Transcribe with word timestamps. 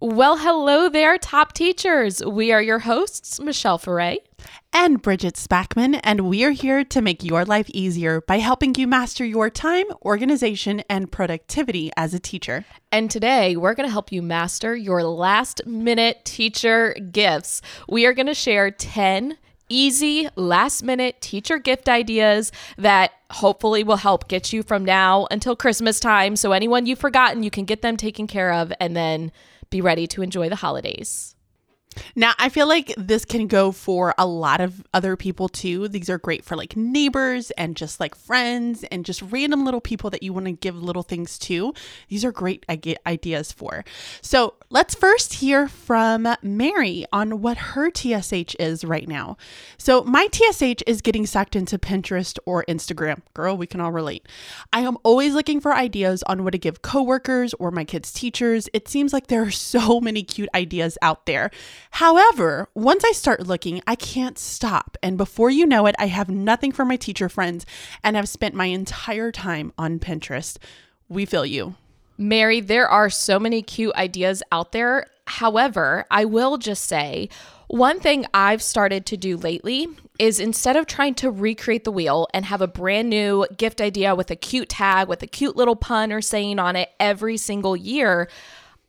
Well, 0.00 0.36
hello 0.36 0.88
there, 0.88 1.18
top 1.18 1.54
teachers. 1.54 2.24
We 2.24 2.52
are 2.52 2.62
your 2.62 2.78
hosts, 2.78 3.40
Michelle 3.40 3.78
Foray 3.78 4.18
and 4.72 5.02
Bridget 5.02 5.34
Spackman, 5.34 5.98
and 6.04 6.20
we 6.20 6.44
are 6.44 6.52
here 6.52 6.84
to 6.84 7.02
make 7.02 7.24
your 7.24 7.44
life 7.44 7.68
easier 7.70 8.20
by 8.20 8.38
helping 8.38 8.76
you 8.76 8.86
master 8.86 9.24
your 9.24 9.50
time, 9.50 9.86
organization, 10.04 10.84
and 10.88 11.10
productivity 11.10 11.90
as 11.96 12.14
a 12.14 12.20
teacher. 12.20 12.64
And 12.92 13.10
today, 13.10 13.56
we're 13.56 13.74
going 13.74 13.88
to 13.88 13.92
help 13.92 14.12
you 14.12 14.22
master 14.22 14.76
your 14.76 15.02
last 15.02 15.66
minute 15.66 16.24
teacher 16.24 16.94
gifts. 17.10 17.60
We 17.88 18.06
are 18.06 18.12
going 18.12 18.26
to 18.26 18.34
share 18.34 18.70
10 18.70 19.36
easy 19.68 20.28
last 20.36 20.84
minute 20.84 21.20
teacher 21.20 21.58
gift 21.58 21.88
ideas 21.88 22.52
that 22.76 23.10
hopefully 23.30 23.82
will 23.82 23.96
help 23.96 24.28
get 24.28 24.52
you 24.52 24.62
from 24.62 24.84
now 24.84 25.26
until 25.32 25.56
Christmas 25.56 25.98
time. 25.98 26.36
So, 26.36 26.52
anyone 26.52 26.86
you've 26.86 27.00
forgotten, 27.00 27.42
you 27.42 27.50
can 27.50 27.64
get 27.64 27.82
them 27.82 27.96
taken 27.96 28.28
care 28.28 28.52
of 28.52 28.72
and 28.78 28.96
then 28.96 29.32
be 29.70 29.80
ready 29.80 30.06
to 30.08 30.22
enjoy 30.22 30.48
the 30.48 30.56
holidays. 30.56 31.34
Now, 32.14 32.32
I 32.38 32.48
feel 32.48 32.66
like 32.66 32.94
this 32.96 33.24
can 33.24 33.46
go 33.46 33.72
for 33.72 34.14
a 34.18 34.26
lot 34.26 34.60
of 34.60 34.84
other 34.92 35.16
people 35.16 35.48
too. 35.48 35.88
These 35.88 36.10
are 36.10 36.18
great 36.18 36.44
for 36.44 36.56
like 36.56 36.76
neighbors 36.76 37.50
and 37.52 37.76
just 37.76 38.00
like 38.00 38.14
friends 38.14 38.84
and 38.90 39.04
just 39.04 39.22
random 39.22 39.64
little 39.64 39.80
people 39.80 40.10
that 40.10 40.22
you 40.22 40.32
want 40.32 40.46
to 40.46 40.52
give 40.52 40.80
little 40.82 41.02
things 41.02 41.38
to. 41.40 41.72
These 42.08 42.24
are 42.24 42.32
great 42.32 42.64
ideas 43.06 43.52
for. 43.52 43.84
So, 44.20 44.54
let's 44.70 44.94
first 44.94 45.34
hear 45.34 45.68
from 45.68 46.28
Mary 46.42 47.06
on 47.12 47.40
what 47.40 47.56
her 47.56 47.90
TSH 47.90 48.54
is 48.58 48.84
right 48.84 49.08
now. 49.08 49.36
So, 49.76 50.02
my 50.04 50.28
TSH 50.32 50.82
is 50.86 51.00
getting 51.00 51.26
sucked 51.26 51.56
into 51.56 51.78
Pinterest 51.78 52.38
or 52.46 52.64
Instagram. 52.68 53.20
Girl, 53.34 53.56
we 53.56 53.66
can 53.66 53.80
all 53.80 53.92
relate. 53.92 54.26
I 54.72 54.80
am 54.80 54.98
always 55.02 55.34
looking 55.34 55.60
for 55.60 55.74
ideas 55.74 56.22
on 56.24 56.44
what 56.44 56.50
to 56.50 56.58
give 56.58 56.82
coworkers 56.82 57.54
or 57.54 57.70
my 57.70 57.84
kids' 57.84 58.12
teachers. 58.12 58.68
It 58.72 58.88
seems 58.88 59.12
like 59.12 59.26
there 59.28 59.42
are 59.42 59.50
so 59.50 60.00
many 60.00 60.22
cute 60.22 60.48
ideas 60.54 60.98
out 61.02 61.26
there. 61.26 61.50
However, 61.92 62.68
once 62.74 63.04
I 63.04 63.12
start 63.12 63.46
looking, 63.46 63.82
I 63.86 63.94
can't 63.94 64.38
stop. 64.38 64.96
And 65.02 65.16
before 65.16 65.50
you 65.50 65.66
know 65.66 65.86
it, 65.86 65.94
I 65.98 66.06
have 66.06 66.28
nothing 66.28 66.72
for 66.72 66.84
my 66.84 66.96
teacher 66.96 67.28
friends 67.28 67.66
and 68.04 68.16
I've 68.16 68.28
spent 68.28 68.54
my 68.54 68.66
entire 68.66 69.32
time 69.32 69.72
on 69.78 69.98
Pinterest. 69.98 70.58
We 71.08 71.24
feel 71.24 71.46
you. 71.46 71.74
Mary, 72.16 72.60
there 72.60 72.88
are 72.88 73.08
so 73.08 73.38
many 73.38 73.62
cute 73.62 73.94
ideas 73.94 74.42
out 74.50 74.72
there. 74.72 75.06
However, 75.26 76.04
I 76.10 76.24
will 76.24 76.58
just 76.58 76.84
say 76.84 77.28
one 77.68 78.00
thing 78.00 78.26
I've 78.32 78.62
started 78.62 79.06
to 79.06 79.16
do 79.16 79.36
lately 79.36 79.88
is 80.18 80.40
instead 80.40 80.74
of 80.76 80.86
trying 80.86 81.14
to 81.16 81.30
recreate 81.30 81.84
the 81.84 81.92
wheel 81.92 82.26
and 82.34 82.44
have 82.46 82.60
a 82.60 82.66
brand 82.66 83.10
new 83.10 83.46
gift 83.56 83.80
idea 83.80 84.14
with 84.14 84.30
a 84.30 84.36
cute 84.36 84.70
tag, 84.70 85.06
with 85.06 85.22
a 85.22 85.26
cute 85.26 85.54
little 85.54 85.76
pun 85.76 86.12
or 86.12 86.20
saying 86.20 86.58
on 86.58 86.76
it 86.76 86.88
every 86.98 87.36
single 87.36 87.76
year, 87.76 88.28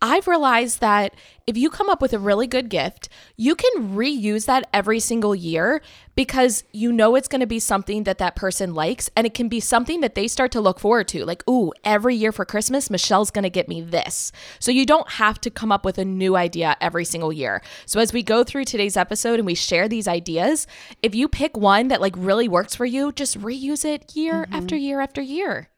I've 0.01 0.27
realized 0.27 0.79
that 0.79 1.13
if 1.45 1.57
you 1.57 1.69
come 1.69 1.89
up 1.89 2.01
with 2.01 2.13
a 2.13 2.19
really 2.19 2.47
good 2.47 2.69
gift, 2.69 3.09
you 3.35 3.53
can 3.53 3.95
reuse 3.95 4.45
that 4.45 4.69
every 4.71 5.01
single 5.01 5.35
year 5.35 5.81
because 6.15 6.63
you 6.71 6.93
know 6.93 7.15
it's 7.15 7.27
going 7.27 7.41
to 7.41 7.47
be 7.47 7.59
something 7.59 8.03
that 8.03 8.17
that 8.19 8.35
person 8.35 8.73
likes 8.73 9.09
and 9.17 9.27
it 9.27 9.33
can 9.33 9.49
be 9.49 9.59
something 9.59 9.99
that 9.99 10.15
they 10.15 10.27
start 10.27 10.51
to 10.53 10.61
look 10.61 10.79
forward 10.79 11.09
to. 11.09 11.25
Like, 11.25 11.43
ooh, 11.49 11.73
every 11.83 12.15
year 12.15 12.31
for 12.31 12.45
Christmas, 12.45 12.89
Michelle's 12.89 13.31
going 13.31 13.43
to 13.43 13.49
get 13.49 13.67
me 13.67 13.81
this. 13.81 14.31
So 14.59 14.71
you 14.71 14.85
don't 14.85 15.09
have 15.09 15.41
to 15.41 15.49
come 15.49 15.71
up 15.71 15.83
with 15.83 15.97
a 15.97 16.05
new 16.05 16.37
idea 16.37 16.77
every 16.79 17.03
single 17.03 17.33
year. 17.33 17.61
So 17.85 17.99
as 17.99 18.13
we 18.13 18.23
go 18.23 18.45
through 18.45 18.65
today's 18.65 18.95
episode 18.95 19.39
and 19.39 19.45
we 19.45 19.55
share 19.55 19.89
these 19.89 20.07
ideas, 20.07 20.65
if 21.03 21.13
you 21.13 21.27
pick 21.27 21.57
one 21.57 21.89
that 21.89 21.99
like 21.99 22.15
really 22.15 22.47
works 22.47 22.73
for 22.73 22.85
you, 22.85 23.11
just 23.11 23.37
reuse 23.39 23.83
it 23.83 24.15
year 24.15 24.43
mm-hmm. 24.43 24.55
after 24.55 24.77
year 24.77 25.01
after 25.01 25.21
year. 25.21 25.69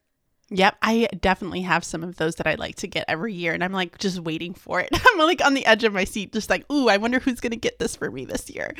Yep, 0.53 0.75
I 0.81 1.07
definitely 1.21 1.61
have 1.61 1.85
some 1.85 2.03
of 2.03 2.17
those 2.17 2.35
that 2.35 2.45
I 2.45 2.55
like 2.55 2.75
to 2.77 2.87
get 2.87 3.05
every 3.07 3.33
year, 3.33 3.53
and 3.53 3.63
I'm 3.63 3.71
like 3.71 3.97
just 3.99 4.19
waiting 4.19 4.53
for 4.53 4.81
it. 4.81 4.89
I'm 4.93 5.17
like 5.19 5.43
on 5.43 5.53
the 5.53 5.65
edge 5.65 5.85
of 5.85 5.93
my 5.93 6.03
seat, 6.03 6.33
just 6.33 6.49
like, 6.49 6.69
ooh, 6.69 6.89
I 6.89 6.97
wonder 6.97 7.19
who's 7.19 7.39
going 7.39 7.51
to 7.51 7.57
get 7.57 7.79
this 7.79 7.95
for 7.95 8.11
me 8.11 8.25
this 8.25 8.49
year. 8.49 8.75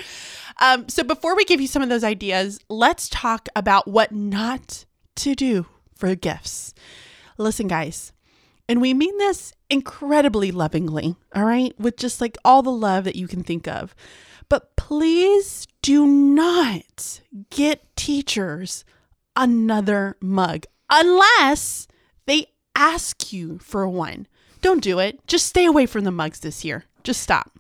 Um, 0.59 0.89
so 0.89 1.02
before 1.03 1.33
we 1.33 1.45
give 1.45 1.61
you 1.61 1.67
some 1.67 1.81
of 1.81 1.88
those 1.88 2.03
ideas, 2.03 2.59
let's 2.67 3.08
talk 3.08 3.47
about 3.55 3.88
what 3.88 4.11
not 4.11 4.83
to 5.15 5.33
do 5.33 5.65
for 5.95 6.14
gifts. 6.14 6.73
Listen, 7.37 7.70
guys, 7.70 8.11
and 8.67 8.82
we 8.82 8.93
mean 8.93 9.17
this 9.17 9.53
incredibly 9.70 10.52
lovingly, 10.52 11.15
all 11.33 11.45
right, 11.45 11.73
with 11.80 11.95
just 11.95 12.20
like 12.20 12.38
all 12.43 12.61
the 12.61 12.70
love 12.70 13.05
that 13.05 13.15
you 13.15 13.30
can 13.30 13.43
think 13.43 13.65
of. 13.65 13.95
But 14.49 14.76
please 14.76 15.67
do 15.82 16.05
not 16.05 17.21
get 17.49 17.95
teachers 17.95 18.83
another 19.38 20.17
mug 20.20 20.65
unless 20.91 21.87
they 22.27 22.47
ask 22.75 23.33
you 23.33 23.57
for 23.59 23.87
one. 23.87 24.27
Don't 24.61 24.83
do 24.83 24.99
it. 24.99 25.25
Just 25.25 25.47
stay 25.47 25.65
away 25.65 25.85
from 25.87 26.03
the 26.03 26.11
mugs 26.11 26.41
this 26.41 26.63
year. 26.63 26.85
Just 27.03 27.23
stop. 27.23 27.57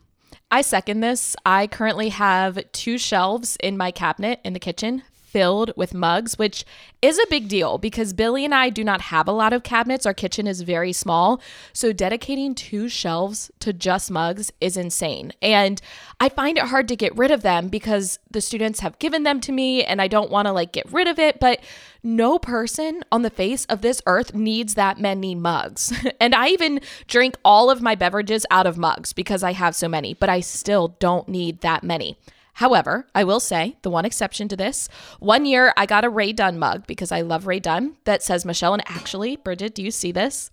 I 0.51 0.61
second 0.61 0.99
this. 0.99 1.35
I 1.45 1.65
currently 1.65 2.09
have 2.09 2.59
two 2.73 2.97
shelves 2.97 3.57
in 3.63 3.77
my 3.77 3.89
cabinet 3.89 4.39
in 4.43 4.53
the 4.53 4.59
kitchen 4.59 5.03
filled 5.31 5.71
with 5.77 5.93
mugs, 5.93 6.37
which 6.37 6.65
is 7.01 7.17
a 7.17 7.27
big 7.29 7.47
deal 7.47 7.77
because 7.77 8.11
Billy 8.13 8.43
and 8.43 8.53
I 8.53 8.69
do 8.69 8.83
not 8.83 9.01
have 9.01 9.27
a 9.27 9.31
lot 9.31 9.53
of 9.53 9.63
cabinets. 9.63 10.05
Our 10.05 10.13
kitchen 10.13 10.45
is 10.45 10.61
very 10.61 10.91
small. 10.91 11.41
So 11.73 11.93
dedicating 11.93 12.53
two 12.53 12.89
shelves 12.89 13.49
to 13.59 13.71
just 13.71 14.11
mugs 14.11 14.51
is 14.59 14.75
insane. 14.75 15.31
And 15.41 15.81
I 16.19 16.29
find 16.29 16.57
it 16.57 16.65
hard 16.65 16.87
to 16.89 16.95
get 16.95 17.17
rid 17.17 17.31
of 17.31 17.41
them 17.41 17.69
because 17.69 18.19
the 18.29 18.41
students 18.41 18.81
have 18.81 18.99
given 18.99 19.23
them 19.23 19.39
to 19.41 19.51
me 19.51 19.83
and 19.83 20.01
I 20.01 20.07
don't 20.07 20.29
want 20.29 20.47
to 20.47 20.51
like 20.51 20.73
get 20.73 20.91
rid 20.91 21.07
of 21.07 21.17
it. 21.17 21.39
But 21.39 21.61
no 22.03 22.37
person 22.37 23.03
on 23.11 23.21
the 23.21 23.29
face 23.29 23.65
of 23.65 23.81
this 23.81 24.01
earth 24.05 24.33
needs 24.33 24.73
that 24.75 24.99
many 24.99 25.33
mugs. 25.33 25.93
and 26.19 26.35
I 26.35 26.49
even 26.49 26.81
drink 27.07 27.37
all 27.45 27.69
of 27.69 27.81
my 27.81 27.95
beverages 27.95 28.45
out 28.51 28.67
of 28.67 28.77
mugs 28.77 29.13
because 29.13 29.43
I 29.43 29.53
have 29.53 29.75
so 29.75 29.87
many, 29.87 30.13
but 30.13 30.29
I 30.29 30.41
still 30.41 30.89
don't 30.99 31.29
need 31.29 31.61
that 31.61 31.83
many. 31.83 32.17
However, 32.53 33.07
I 33.15 33.23
will 33.23 33.39
say 33.39 33.77
the 33.81 33.89
one 33.89 34.05
exception 34.05 34.47
to 34.49 34.55
this 34.57 34.89
one 35.19 35.45
year 35.45 35.73
I 35.77 35.85
got 35.85 36.05
a 36.05 36.09
Rae 36.09 36.33
Dunn 36.33 36.59
mug 36.59 36.85
because 36.87 37.11
I 37.11 37.21
love 37.21 37.47
Rae 37.47 37.59
Dunn 37.59 37.95
that 38.03 38.23
says 38.23 38.45
Michelle. 38.45 38.73
And 38.73 38.83
actually, 38.87 39.35
Bridget, 39.37 39.73
do 39.75 39.83
you 39.83 39.91
see 39.91 40.11
this? 40.11 40.51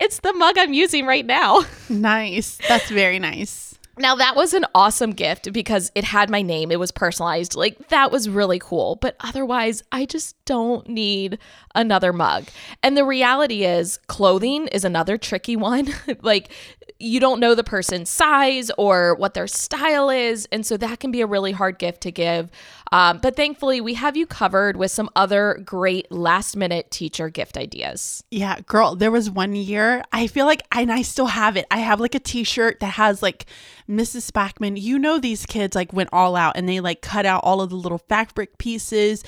It's 0.00 0.20
the 0.20 0.32
mug 0.32 0.56
I'm 0.58 0.72
using 0.74 1.06
right 1.06 1.24
now. 1.26 1.64
Nice. 1.88 2.58
That's 2.68 2.90
very 2.90 3.18
nice. 3.18 3.76
Now, 3.98 4.14
that 4.16 4.36
was 4.36 4.52
an 4.52 4.66
awesome 4.74 5.12
gift 5.12 5.50
because 5.54 5.90
it 5.94 6.04
had 6.04 6.28
my 6.28 6.42
name. 6.42 6.70
It 6.70 6.78
was 6.78 6.90
personalized. 6.92 7.54
Like, 7.54 7.88
that 7.88 8.12
was 8.12 8.28
really 8.28 8.58
cool. 8.58 8.96
But 8.96 9.16
otherwise, 9.20 9.82
I 9.90 10.04
just 10.04 10.36
don't 10.44 10.86
need 10.86 11.38
another 11.74 12.12
mug. 12.12 12.44
And 12.82 12.94
the 12.94 13.06
reality 13.06 13.64
is, 13.64 13.98
clothing 14.06 14.66
is 14.68 14.84
another 14.84 15.16
tricky 15.16 15.56
one. 15.70 15.88
like, 16.20 16.50
you 16.98 17.20
don't 17.20 17.40
know 17.40 17.54
the 17.54 17.64
person's 17.64 18.08
size 18.08 18.70
or 18.78 19.14
what 19.16 19.34
their 19.34 19.46
style 19.46 20.08
is. 20.10 20.48
And 20.50 20.64
so 20.64 20.76
that 20.76 21.00
can 21.00 21.10
be 21.10 21.20
a 21.20 21.26
really 21.26 21.52
hard 21.52 21.78
gift 21.78 22.00
to 22.02 22.12
give. 22.12 22.50
Um, 22.92 23.18
but 23.18 23.36
thankfully, 23.36 23.80
we 23.80 23.94
have 23.94 24.16
you 24.16 24.26
covered 24.26 24.76
with 24.76 24.90
some 24.90 25.10
other 25.16 25.60
great 25.64 26.10
last 26.10 26.56
minute 26.56 26.90
teacher 26.90 27.28
gift 27.28 27.56
ideas. 27.56 28.24
Yeah, 28.30 28.60
girl, 28.60 28.94
there 28.94 29.10
was 29.10 29.30
one 29.30 29.54
year, 29.54 30.02
I 30.12 30.26
feel 30.26 30.46
like, 30.46 30.62
and 30.72 30.92
I 30.92 31.02
still 31.02 31.26
have 31.26 31.56
it. 31.56 31.66
I 31.70 31.78
have 31.78 32.00
like 32.00 32.14
a 32.14 32.20
t 32.20 32.44
shirt 32.44 32.80
that 32.80 32.94
has 32.94 33.22
like 33.22 33.46
Mrs. 33.88 34.30
Spackman. 34.30 34.80
You 34.80 34.98
know, 34.98 35.18
these 35.18 35.44
kids 35.46 35.74
like 35.74 35.92
went 35.92 36.10
all 36.12 36.36
out 36.36 36.56
and 36.56 36.68
they 36.68 36.80
like 36.80 37.02
cut 37.02 37.26
out 37.26 37.42
all 37.44 37.60
of 37.60 37.70
the 37.70 37.76
little 37.76 37.98
fabric 37.98 38.58
pieces 38.58 39.22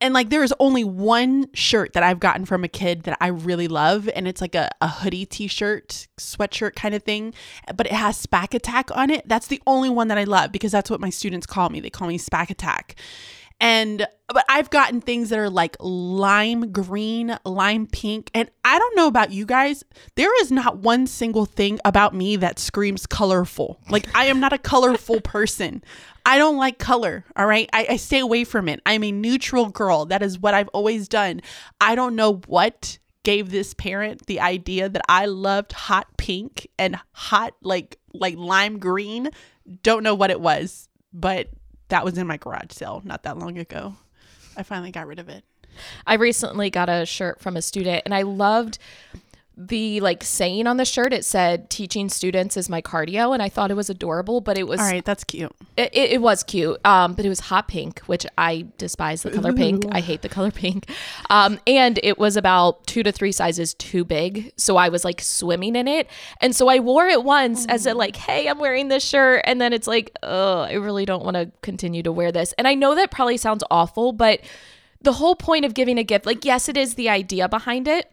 and 0.00 0.14
like 0.14 0.30
there 0.30 0.42
is 0.42 0.54
only 0.58 0.84
one 0.84 1.46
shirt 1.54 1.92
that 1.92 2.02
I've 2.02 2.20
gotten 2.20 2.44
from 2.44 2.64
a 2.64 2.68
kid 2.68 3.02
that 3.02 3.18
I 3.20 3.28
really 3.28 3.68
love, 3.68 4.08
and 4.14 4.26
it's 4.26 4.40
like 4.40 4.54
a, 4.54 4.70
a 4.80 4.88
hoodie 4.88 5.26
t-shirt, 5.26 6.08
sweatshirt 6.18 6.74
kind 6.74 6.94
of 6.94 7.02
thing, 7.02 7.34
but 7.74 7.86
it 7.86 7.92
has 7.92 8.24
Spack 8.24 8.54
Attack 8.54 8.90
on 8.96 9.10
it. 9.10 9.28
That's 9.28 9.46
the 9.46 9.62
only 9.66 9.90
one 9.90 10.08
that 10.08 10.18
I 10.18 10.24
love 10.24 10.52
because 10.52 10.72
that's 10.72 10.90
what 10.90 11.00
my 11.00 11.10
students 11.10 11.46
call 11.46 11.68
me. 11.68 11.80
They 11.80 11.90
call 11.90 12.08
me 12.08 12.18
Spack 12.18 12.50
Attack. 12.50 12.96
And 13.60 14.06
but 14.28 14.44
I've 14.48 14.70
gotten 14.70 15.00
things 15.00 15.28
that 15.30 15.38
are 15.38 15.50
like 15.50 15.76
lime 15.80 16.72
green, 16.72 17.36
lime 17.44 17.86
pink, 17.86 18.30
and 18.32 18.50
I 18.64 18.78
don't 18.78 18.96
know 18.96 19.06
about 19.06 19.32
you 19.32 19.44
guys. 19.44 19.84
There 20.14 20.40
is 20.40 20.50
not 20.50 20.78
one 20.78 21.06
single 21.06 21.44
thing 21.44 21.78
about 21.84 22.14
me 22.14 22.36
that 22.36 22.58
screams 22.58 23.06
colorful. 23.06 23.80
Like 23.90 24.06
I 24.14 24.26
am 24.26 24.40
not 24.40 24.52
a 24.52 24.58
colorful 24.58 25.20
person. 25.24 25.82
I 26.24 26.38
don't 26.38 26.56
like 26.56 26.78
color. 26.78 27.24
All 27.36 27.46
right. 27.46 27.68
I, 27.72 27.86
I 27.90 27.96
stay 27.96 28.20
away 28.20 28.44
from 28.44 28.68
it. 28.68 28.80
I'm 28.86 29.04
a 29.04 29.12
neutral 29.12 29.68
girl. 29.68 30.06
That 30.06 30.22
is 30.22 30.38
what 30.38 30.54
I've 30.54 30.68
always 30.68 31.08
done. 31.08 31.42
I 31.80 31.94
don't 31.94 32.14
know 32.14 32.40
what 32.46 32.98
gave 33.22 33.50
this 33.50 33.74
parent 33.74 34.26
the 34.26 34.40
idea 34.40 34.88
that 34.88 35.02
I 35.08 35.26
loved 35.26 35.72
hot 35.72 36.06
pink 36.16 36.66
and 36.78 36.98
hot 37.12 37.54
like 37.62 37.98
like 38.14 38.36
lime 38.36 38.78
green. 38.78 39.30
Don't 39.82 40.02
know 40.02 40.14
what 40.14 40.30
it 40.30 40.40
was, 40.40 40.88
but 41.12 41.48
that 41.90 42.04
was 42.04 42.18
in 42.18 42.26
my 42.26 42.36
garage 42.36 42.72
sale 42.72 43.02
not 43.04 43.22
that 43.24 43.38
long 43.38 43.58
ago. 43.58 43.94
I 44.56 44.62
finally 44.62 44.90
got 44.90 45.06
rid 45.06 45.18
of 45.18 45.28
it. 45.28 45.44
I 46.06 46.14
recently 46.14 46.70
got 46.70 46.88
a 46.88 47.06
shirt 47.06 47.40
from 47.40 47.56
a 47.56 47.62
student 47.62 48.02
and 48.04 48.14
I 48.14 48.22
loved 48.22 48.78
the 49.68 50.00
like 50.00 50.24
saying 50.24 50.66
on 50.66 50.78
the 50.78 50.84
shirt 50.86 51.12
it 51.12 51.22
said 51.22 51.68
teaching 51.68 52.08
students 52.08 52.56
is 52.56 52.70
my 52.70 52.80
cardio 52.80 53.34
and 53.34 53.42
i 53.42 53.48
thought 53.48 53.70
it 53.70 53.74
was 53.74 53.90
adorable 53.90 54.40
but 54.40 54.56
it 54.56 54.66
was 54.66 54.80
All 54.80 54.86
right, 54.86 55.04
that's 55.04 55.22
cute. 55.22 55.52
it, 55.76 55.90
it, 55.92 56.12
it 56.12 56.22
was 56.22 56.42
cute 56.42 56.80
um 56.86 57.12
but 57.12 57.26
it 57.26 57.28
was 57.28 57.40
hot 57.40 57.68
pink 57.68 58.00
which 58.00 58.24
i 58.38 58.66
despise 58.78 59.22
the 59.22 59.30
color 59.36 59.52
pink. 59.52 59.84
I 59.92 60.00
hate 60.00 60.22
the 60.22 60.30
color 60.30 60.50
pink. 60.50 60.88
Um 61.28 61.60
and 61.66 62.00
it 62.02 62.18
was 62.18 62.38
about 62.38 62.86
two 62.86 63.02
to 63.02 63.12
three 63.12 63.32
sizes 63.32 63.74
too 63.74 64.04
big 64.04 64.52
so 64.56 64.76
i 64.78 64.88
was 64.88 65.04
like 65.04 65.20
swimming 65.20 65.76
in 65.76 65.86
it. 65.86 66.08
And 66.40 66.56
so 66.56 66.68
i 66.68 66.78
wore 66.78 67.06
it 67.06 67.22
once 67.22 67.66
as 67.66 67.84
a 67.86 67.92
like 67.92 68.16
hey 68.16 68.48
i'm 68.48 68.58
wearing 68.58 68.88
this 68.88 69.04
shirt 69.04 69.42
and 69.44 69.60
then 69.60 69.74
it's 69.74 69.86
like 69.86 70.16
oh 70.22 70.60
i 70.60 70.72
really 70.72 71.04
don't 71.04 71.24
want 71.24 71.34
to 71.34 71.50
continue 71.60 72.02
to 72.02 72.12
wear 72.12 72.32
this. 72.32 72.54
And 72.54 72.66
i 72.66 72.74
know 72.74 72.94
that 72.94 73.10
probably 73.10 73.36
sounds 73.36 73.62
awful 73.70 74.12
but 74.12 74.40
the 75.02 75.12
whole 75.12 75.36
point 75.36 75.64
of 75.64 75.74
giving 75.74 75.98
a 75.98 76.04
gift 76.04 76.24
like 76.24 76.44
yes 76.46 76.68
it 76.68 76.76
is 76.76 76.94
the 76.94 77.08
idea 77.10 77.48
behind 77.48 77.86
it 77.88 78.10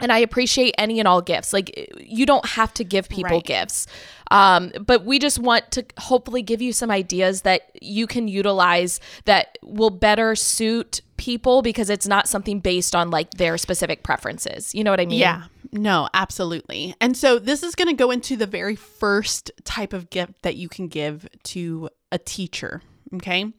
and 0.00 0.12
I 0.12 0.18
appreciate 0.18 0.74
any 0.78 0.98
and 0.98 1.08
all 1.08 1.20
gifts. 1.22 1.52
Like 1.52 1.92
you 2.00 2.26
don't 2.26 2.46
have 2.46 2.74
to 2.74 2.84
give 2.84 3.08
people 3.08 3.36
Right. 3.36 3.44
gifts, 3.44 3.86
um, 4.30 4.72
but 4.84 5.04
we 5.04 5.18
just 5.18 5.38
want 5.38 5.70
to 5.72 5.84
hopefully 5.98 6.42
give 6.42 6.60
you 6.60 6.72
some 6.72 6.90
ideas 6.90 7.42
that 7.42 7.70
you 7.80 8.06
can 8.06 8.28
utilize 8.28 9.00
that 9.24 9.58
will 9.62 9.90
better 9.90 10.34
suit 10.34 11.00
people 11.16 11.62
because 11.62 11.88
it's 11.90 12.08
not 12.08 12.26
something 12.28 12.58
based 12.60 12.94
on 12.96 13.10
like 13.10 13.30
their 13.32 13.56
specific 13.56 14.02
preferences. 14.02 14.74
You 14.74 14.82
know 14.82 14.90
what 14.90 15.00
I 15.00 15.06
mean? 15.06 15.20
Yeah, 15.20 15.44
no, 15.72 16.08
absolutely. 16.12 16.94
And 17.00 17.16
so 17.16 17.38
this 17.38 17.62
is 17.62 17.74
going 17.74 17.88
to 17.88 17.94
go 17.94 18.10
into 18.10 18.36
the 18.36 18.46
very 18.46 18.74
first 18.76 19.50
type 19.64 19.92
of 19.92 20.10
gift 20.10 20.42
that 20.42 20.56
you 20.56 20.68
can 20.68 20.88
give 20.88 21.28
to 21.44 21.88
a 22.10 22.18
teacher. 22.18 22.82
Okay. 23.14 23.52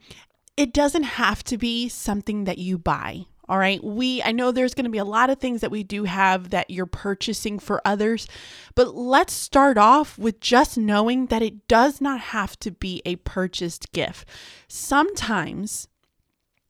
It 0.58 0.74
doesn't 0.74 1.04
have 1.04 1.44
to 1.46 1.58
be 1.58 1.90
something 1.90 2.44
that 2.46 2.58
you 2.58 2.78
buy. 2.78 3.26
All 3.48 3.58
right. 3.58 3.84
We, 3.84 4.24
I 4.24 4.32
know 4.32 4.52
there's 4.52 4.74
going 4.74 4.86
to 4.86 4.92
be 4.92 4.98
a 4.98 5.06
lot 5.06 5.30
of 5.30 5.40
things 5.40 5.62
that 5.62 5.72
we 5.72 5.84
do 5.84 6.06
have 6.06 6.50
that 6.50 6.70
you're 6.70 6.86
purchasing 6.86 7.60
for 7.60 7.82
others, 7.86 8.28
but 8.74 8.96
let's 8.96 9.34
start 9.34 9.78
off 9.78 10.18
with 10.18 10.40
just 10.40 10.78
knowing 10.78 11.28
that 11.28 11.42
it 11.42 11.68
does 11.68 12.02
not 12.02 12.20
have 12.20 12.58
to 12.60 12.72
be 12.72 13.02
a 13.06 13.18
purchased 13.18 13.92
gift. 13.92 14.28
Sometimes 14.68 15.88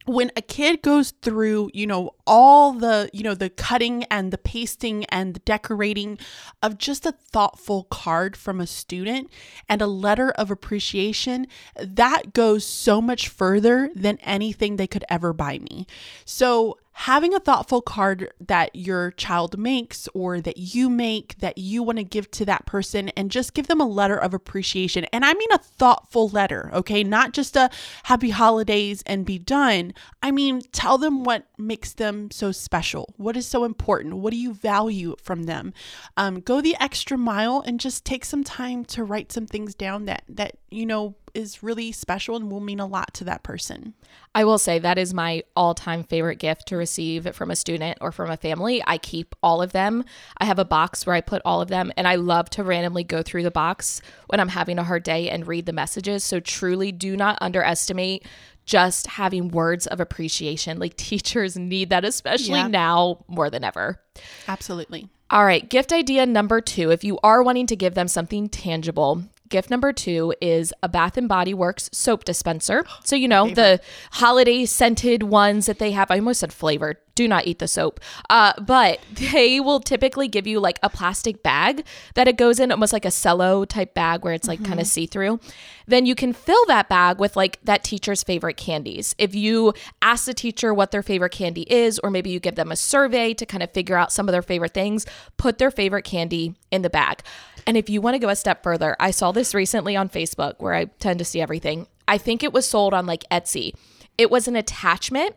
when 0.06 0.32
a 0.36 0.42
kid 0.42 0.82
goes 0.82 1.12
through, 1.12 1.72
you 1.74 1.88
know, 1.88 2.12
all 2.28 2.74
the, 2.74 3.10
you 3.12 3.24
know, 3.24 3.36
the 3.36 3.50
cutting 3.50 4.04
and 4.06 4.32
the 4.32 4.38
pasting 4.38 5.06
and 5.06 5.34
the 5.34 5.40
decorating 5.40 6.18
of 6.62 6.78
just 6.78 7.06
a 7.06 7.12
thoughtful 7.12 7.86
card 7.86 8.38
from 8.38 8.62
a 8.62 8.68
student 8.68 9.30
and 9.68 9.82
a 9.82 9.88
letter 9.88 10.32
of 10.32 10.52
appreciation, 10.52 11.48
that 11.80 12.34
goes 12.34 12.66
so 12.66 13.02
much 13.02 13.28
further 13.28 13.90
than 13.96 14.18
anything 14.20 14.76
they 14.76 14.88
could 14.88 15.06
ever 15.10 15.34
buy 15.34 15.60
me. 15.60 15.88
So, 16.24 16.78
having 16.98 17.34
a 17.34 17.40
thoughtful 17.42 17.82
card 17.82 18.32
that 18.40 18.74
your 18.74 19.12
child 19.12 19.60
makes 19.60 20.08
or 20.14 20.40
that 20.40 20.56
you 20.56 20.90
make 20.90 21.38
that 21.40 21.58
you 21.58 21.84
want 21.84 21.98
to 21.98 22.06
give 22.06 22.32
to 22.32 22.46
that 22.46 22.66
person 22.66 23.10
and 23.10 23.30
just 23.30 23.54
give 23.54 23.68
them 23.68 23.82
a 23.82 23.86
letter 23.86 24.16
of 24.16 24.34
appreciation. 24.34 25.04
And 25.12 25.26
I 25.26 25.34
mean 25.34 25.52
a 25.52 25.58
thoughtful 25.58 26.30
letter, 26.30 26.72
okay? 26.74 27.04
Not 27.04 27.34
just 27.34 27.58
a 27.58 27.70
happy 28.04 28.30
holidays 28.30 29.04
and 29.06 29.26
be 29.26 29.38
done. 29.38 29.94
I 30.24 30.32
mean, 30.32 30.62
tell 30.72 30.98
them 30.98 31.26
what 31.26 31.46
makes 31.58 31.92
them 31.92 32.32
so 32.32 32.54
special. 32.54 33.14
What 33.18 33.36
is 33.36 33.46
so 33.46 33.66
important? 33.66 34.16
What 34.16 34.32
do 34.32 34.38
you 34.38 34.54
value 34.54 35.18
from 35.22 35.44
them? 35.44 35.74
Um, 36.16 36.40
go 36.40 36.62
the 36.62 36.78
extra 36.80 37.18
mile 37.18 37.62
and 37.66 37.78
just 37.78 38.06
take 38.06 38.24
some 38.24 38.46
time 38.46 38.86
to 38.86 39.04
write 39.04 39.34
some 39.34 39.48
things 39.48 39.76
down 39.76 40.06
that 40.06 40.24
that 40.30 40.54
you 40.72 40.86
know 40.86 41.16
is 41.36 41.62
really 41.62 41.92
special 41.92 42.36
and 42.36 42.50
will 42.52 42.60
mean 42.60 42.80
a 42.80 42.86
lot 42.86 43.14
to 43.16 43.24
that 43.26 43.44
person. 43.44 43.94
I 44.34 44.44
will 44.46 44.58
say 44.58 44.80
that 44.80 44.98
is 44.98 45.14
my 45.14 45.44
all 45.56 45.74
time 45.74 46.04
favorite 46.04 46.38
gift 46.40 46.68
to 46.68 46.78
receive 46.78 47.34
from 47.36 47.52
a 47.52 47.56
student 47.56 47.98
or 48.02 48.12
from 48.12 48.30
a 48.32 48.38
family. 48.38 48.82
I 48.88 48.98
keep 48.98 49.36
all 49.44 49.62
of 49.62 49.72
them. 49.72 50.04
I 50.38 50.46
have 50.46 50.60
a 50.60 50.66
box 50.66 51.06
where 51.06 51.16
I 51.16 51.22
put 51.22 51.42
all 51.46 51.62
of 51.62 51.68
them, 51.70 51.92
and 51.98 52.08
I 52.08 52.16
love 52.16 52.50
to 52.52 52.64
randomly 52.64 53.04
go 53.04 53.22
through 53.22 53.44
the 53.44 53.52
box 53.52 54.02
when 54.28 54.40
I'm 54.40 54.50
having 54.50 54.80
a 54.80 54.84
hard 54.84 55.04
day 55.04 55.30
and 55.30 55.48
read 55.48 55.66
the 55.66 55.74
messages. 55.74 56.24
So, 56.24 56.40
truly, 56.40 56.92
do 56.92 57.16
not 57.18 57.38
underestimate 57.42 58.26
just 58.66 59.06
having 59.08 59.50
words 59.50 59.86
of 59.88 60.00
appreciation. 60.00 60.80
Like, 60.80 60.96
teachers 60.98 61.56
need 61.58 61.90
that, 61.92 62.04
especially 62.06 62.60
Yeah. 62.60 62.68
now 62.68 63.24
more 63.28 63.50
than 63.50 63.64
ever. 63.64 64.02
Absolutely. 64.48 65.08
All 65.30 65.44
right, 65.46 65.68
gift 65.68 65.92
idea 65.92 66.26
number 66.26 66.62
two. 66.62 66.92
If 66.92 67.04
you 67.04 67.18
are 67.24 67.42
wanting 67.42 67.66
to 67.68 67.76
give 67.76 67.96
them 67.96 68.08
something 68.08 68.48
tangible, 68.48 69.24
gift 69.50 69.70
number 69.70 69.94
two 69.94 70.34
is 70.42 70.74
a 70.84 70.90
Bath 70.90 71.18
and 71.18 71.28
Body 71.28 71.54
Works 71.54 71.90
soap 71.92 72.26
dispenser. 72.26 72.86
So 73.04 73.16
you 73.16 73.28
know 73.28 73.50
the 73.50 73.80
holiday 74.12 74.66
scented 74.66 75.24
ones 75.24 75.66
that 75.66 75.80
they 75.80 75.92
have. 75.92 76.12
I 76.12 76.18
almost 76.18 76.40
said 76.40 76.54
flavored. 76.54 76.98
Do 77.16 77.28
not 77.28 77.48
eat 77.48 77.60
the 77.60 77.68
soap. 77.68 78.00
Uh, 78.30 78.54
but 78.62 79.00
they 79.14 79.60
will 79.60 79.80
typically 79.80 80.28
give 80.28 80.46
you 80.46 80.60
like 80.60 80.80
a 80.84 80.90
plastic 80.90 81.42
bag 81.42 81.86
that 82.14 82.28
it 82.28 82.38
goes 82.38 82.60
in, 82.60 82.72
almost 82.72 82.94
like 82.94 83.06
a 83.06 83.12
cello 83.12 83.66
type 83.66 83.94
bag 83.94 84.24
where 84.24 84.34
it's 84.34 84.48
like 84.48 84.64
kind 84.64 84.80
of 84.80 84.88
see 84.88 85.06
through. 85.06 85.40
Then 85.88 86.06
you 86.06 86.16
can 86.16 86.34
fill 86.34 86.66
that 86.68 86.90
bag 86.90 87.20
with 87.20 87.36
like 87.36 87.60
that 87.64 87.84
teacher's 87.84 88.24
favorite 88.24 88.58
candies. 88.58 89.16
If 89.18 89.36
you 89.36 89.74
ask 90.02 90.26
the 90.26 90.34
teacher 90.34 90.74
what 90.74 90.92
their 90.92 91.04
favorite 91.04 91.32
candy 91.32 91.62
is, 91.72 92.00
or 92.00 92.10
maybe 92.10 92.30
you 92.30 92.40
give 92.40 92.56
them 92.56 92.72
a 92.72 92.76
survey 92.76 93.34
to 93.34 93.46
kind 93.46 93.64
of 93.64 93.72
figure 93.72 93.96
out 93.96 94.12
some 94.12 94.28
of 94.28 94.34
their 94.34 94.42
favorite 94.42 94.74
things, 94.74 95.06
put 95.38 95.58
their 95.58 95.72
favorite 95.72 96.04
candy 96.04 96.56
in 96.72 96.82
the 96.82 96.90
bag. 96.90 97.22
And 97.68 97.78
if 97.78 97.90
you 97.90 98.02
want 98.02 98.16
to 98.16 98.20
go 98.20 98.30
a 98.30 98.36
step 98.36 98.64
further, 98.64 98.96
I 99.00 99.12
saw 99.12 99.32
this 99.32 99.54
recently 99.54 99.96
on 99.96 100.10
Facebook 100.10 100.56
where 100.60 100.74
I 100.74 100.86
tend 100.86 101.20
to 101.20 101.26
see 101.26 101.42
everything. 101.42 101.88
I 102.08 102.18
think 102.18 102.44
it 102.44 102.54
was 102.54 102.68
sold 102.68 102.94
on 102.94 103.06
like 103.06 103.24
Etsy. 103.32 103.74
It 104.18 104.30
was 104.30 104.48
an 104.48 104.56
attachment 104.56 105.36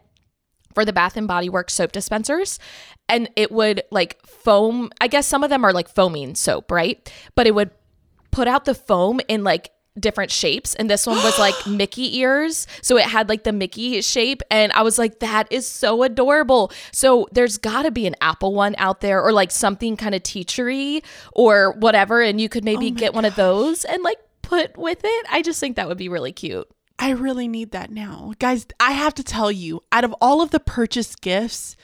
for 0.74 0.84
the 0.84 0.92
Bath 0.92 1.16
and 1.16 1.28
Body 1.28 1.48
Works 1.48 1.74
soap 1.74 1.92
dispensers 1.92 2.58
and 3.08 3.28
it 3.36 3.50
would 3.50 3.82
like 3.90 4.24
foam 4.26 4.90
I 5.00 5.08
guess 5.08 5.26
some 5.26 5.42
of 5.42 5.50
them 5.50 5.64
are 5.64 5.72
like 5.72 5.88
foaming 5.88 6.34
soap, 6.34 6.70
right? 6.70 7.12
But 7.34 7.46
it 7.46 7.54
would 7.54 7.70
put 8.30 8.48
out 8.48 8.64
the 8.64 8.74
foam 8.74 9.20
in 9.28 9.44
like 9.44 9.70
different 9.98 10.30
shapes 10.30 10.74
and 10.76 10.88
this 10.88 11.06
one 11.06 11.16
was 11.16 11.38
like 11.40 11.66
Mickey 11.66 12.18
ears. 12.18 12.66
So 12.82 12.96
it 12.96 13.04
had 13.04 13.28
like 13.28 13.44
the 13.44 13.52
Mickey 13.52 14.00
shape 14.02 14.42
and 14.50 14.72
I 14.72 14.82
was 14.82 14.98
like 14.98 15.20
that 15.20 15.50
is 15.50 15.66
so 15.66 16.02
adorable. 16.02 16.72
So 16.92 17.28
there's 17.32 17.58
got 17.58 17.82
to 17.82 17.90
be 17.90 18.06
an 18.06 18.14
Apple 18.20 18.54
one 18.54 18.74
out 18.78 19.00
there 19.00 19.22
or 19.22 19.32
like 19.32 19.50
something 19.50 19.96
kind 19.96 20.14
of 20.14 20.22
teachery 20.22 21.02
or 21.32 21.72
whatever 21.72 22.20
and 22.20 22.40
you 22.40 22.48
could 22.48 22.64
maybe 22.64 22.88
oh 22.88 22.94
get 22.94 23.14
one 23.14 23.24
of 23.24 23.34
those 23.34 23.84
and 23.84 24.02
like 24.02 24.18
put 24.42 24.76
with 24.76 25.00
it. 25.04 25.26
I 25.30 25.42
just 25.42 25.60
think 25.60 25.76
that 25.76 25.88
would 25.88 25.98
be 25.98 26.08
really 26.08 26.32
cute. 26.32 26.68
I 26.98 27.10
really 27.10 27.46
need 27.48 27.70
that 27.72 27.90
now. 27.90 28.32
Guys, 28.38 28.66
I 28.80 28.92
have 28.92 29.14
to 29.14 29.22
tell 29.22 29.52
you, 29.52 29.82
out 29.92 30.04
of 30.04 30.12
all 30.20 30.42
of 30.42 30.50
the 30.50 30.60
purchased 30.60 31.20
gifts, 31.20 31.76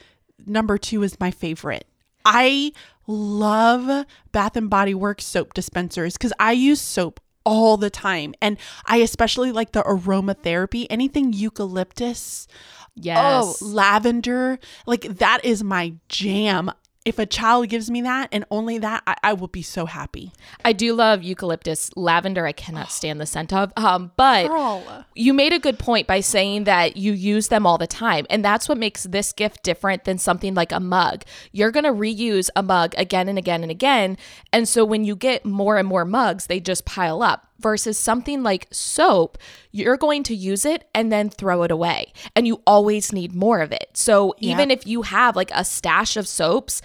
number 0.45 0.77
2 0.77 1.03
is 1.03 1.19
my 1.19 1.31
favorite. 1.31 1.85
I 2.25 2.73
love 3.07 4.05
Bath 4.31 4.55
and 4.57 4.69
Body 4.69 4.93
Works 4.95 5.25
soap 5.25 5.53
dispensers 5.53 6.17
cuz 6.17 6.33
I 6.39 6.53
use 6.53 6.81
soap 6.81 7.19
all 7.45 7.77
the 7.77 7.91
time 7.91 8.33
and 8.41 8.57
I 8.85 8.97
especially 8.97 9.51
like 9.51 9.71
the 9.73 9.83
aromatherapy, 9.83 10.87
anything 10.89 11.31
eucalyptus, 11.33 12.47
oh, 12.51 12.57
Yes. 12.95 13.61
oh, 13.61 13.65
lavender, 13.65 14.57
like 14.87 15.03
that 15.03 15.45
is 15.45 15.63
my 15.63 15.93
jam. 16.09 16.71
If 17.05 17.19
a 17.19 17.25
child 17.27 17.69
gives 17.69 17.91
me 17.91 18.01
that 18.01 18.29
and 18.31 18.45
only 18.49 18.79
that, 18.79 19.03
I, 19.05 19.15
I 19.23 19.33
will 19.33 19.47
be 19.47 19.61
so 19.61 19.85
happy. 19.85 20.31
I 20.65 20.73
do 20.73 20.93
love 20.93 21.21
eucalyptus 21.21 21.91
lavender. 21.95 22.47
I 22.47 22.51
cannot 22.51 22.91
stand 22.91 23.21
the 23.21 23.27
scent 23.27 23.53
of. 23.53 23.71
Um, 23.77 24.11
but 24.17 24.47
Girl. 24.47 25.05
you 25.13 25.31
made 25.31 25.53
a 25.53 25.59
good 25.59 25.77
point 25.77 26.07
by 26.07 26.19
saying 26.19 26.63
that 26.63 26.97
you 26.97 27.13
use 27.13 27.49
them 27.49 27.67
all 27.67 27.77
the 27.77 27.85
time, 27.85 28.25
and 28.29 28.43
that's 28.43 28.67
what 28.67 28.79
makes 28.79 29.03
this 29.03 29.31
gift 29.33 29.61
different 29.61 30.05
than 30.05 30.17
something 30.17 30.55
like 30.55 30.71
a 30.71 30.79
mug. 30.79 31.23
You're 31.51 31.71
gonna 31.71 31.93
reuse 31.93 32.49
a 32.55 32.63
mug 32.63 32.95
again 32.97 33.29
and 33.29 33.37
again 33.37 33.61
and 33.61 33.71
again, 33.71 34.17
and 34.51 34.67
so 34.67 34.83
when 34.83 35.03
you 35.05 35.15
get 35.15 35.45
more 35.45 35.77
and 35.77 35.87
more 35.87 36.05
mugs, 36.05 36.47
they 36.47 36.59
just 36.59 36.85
pile 36.85 37.21
up. 37.21 37.44
Versus 37.59 37.97
something 37.97 38.43
like 38.43 38.67
soap, 38.71 39.37
you're 39.71 39.95
going 39.97 40.23
to 40.23 40.35
use 40.35 40.65
it 40.65 40.87
and 40.93 41.11
then 41.11 41.29
throw 41.29 41.63
it 41.63 41.71
away, 41.71 42.11
and 42.35 42.45
you 42.45 42.61
always 42.67 43.13
need 43.13 43.33
more 43.33 43.61
of 43.61 43.71
it. 43.71 43.89
So 43.93 44.35
even 44.39 44.69
if 44.71 44.85
you 44.85 45.03
have 45.03 45.35
like 45.37 45.51
a 45.53 45.63
stash 45.63 46.17
of 46.17 46.27
soaps, 46.27 46.81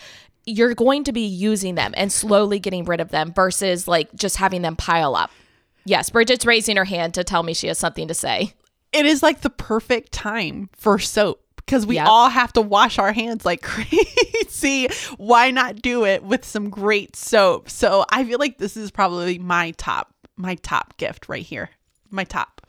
you're 0.47 0.75
going 0.75 1.05
to 1.05 1.13
be 1.13 1.27
using 1.27 1.75
them 1.75 1.93
and 1.97 2.11
slowly 2.13 2.59
getting 2.61 2.85
rid 2.85 3.01
of 3.01 3.11
them 3.11 3.33
versus 3.33 3.89
like 3.89 4.15
just 4.15 4.37
having 4.37 4.63
them 4.63 4.77
pile 4.77 5.15
up. 5.17 5.31
Yes, 5.85 6.09
Bridget's 6.11 6.47
raising 6.47 6.77
her 6.77 6.85
hand 6.85 7.15
to 7.15 7.25
tell 7.25 7.43
me 7.43 7.53
she 7.53 7.67
has 7.67 7.79
something 7.79 8.07
to 8.09 8.15
say. 8.15 8.55
it 8.93 9.07
is 9.07 9.23
like 9.23 9.41
the 9.41 9.51
perfect 9.51 10.13
time 10.13 10.71
for 10.77 10.99
soap 10.99 11.43
because 11.57 11.85
we 11.87 11.97
Yep. 11.97 12.07
all 12.07 12.29
have 12.29 12.53
to 12.55 12.61
wash 12.63 12.99
our 12.99 13.13
hands 13.13 13.45
like 13.45 13.61
crazy. 14.25 14.89
Why 15.17 15.51
not 15.51 15.83
do 15.83 16.05
it 16.05 16.23
with 16.23 16.45
some 16.45 16.71
great 16.71 17.17
soap? 17.17 17.69
So 17.71 18.05
I 18.11 18.25
feel 18.25 18.39
like 18.39 18.59
this 18.59 18.77
is 18.77 18.91
probably 18.91 19.39
my 19.39 19.73
top, 19.73 20.13
my 20.41 20.55
top 20.57 20.97
gift 20.97 21.29
right 21.29 21.43
here. 21.43 21.71
My 22.11 22.25
top. 22.25 22.60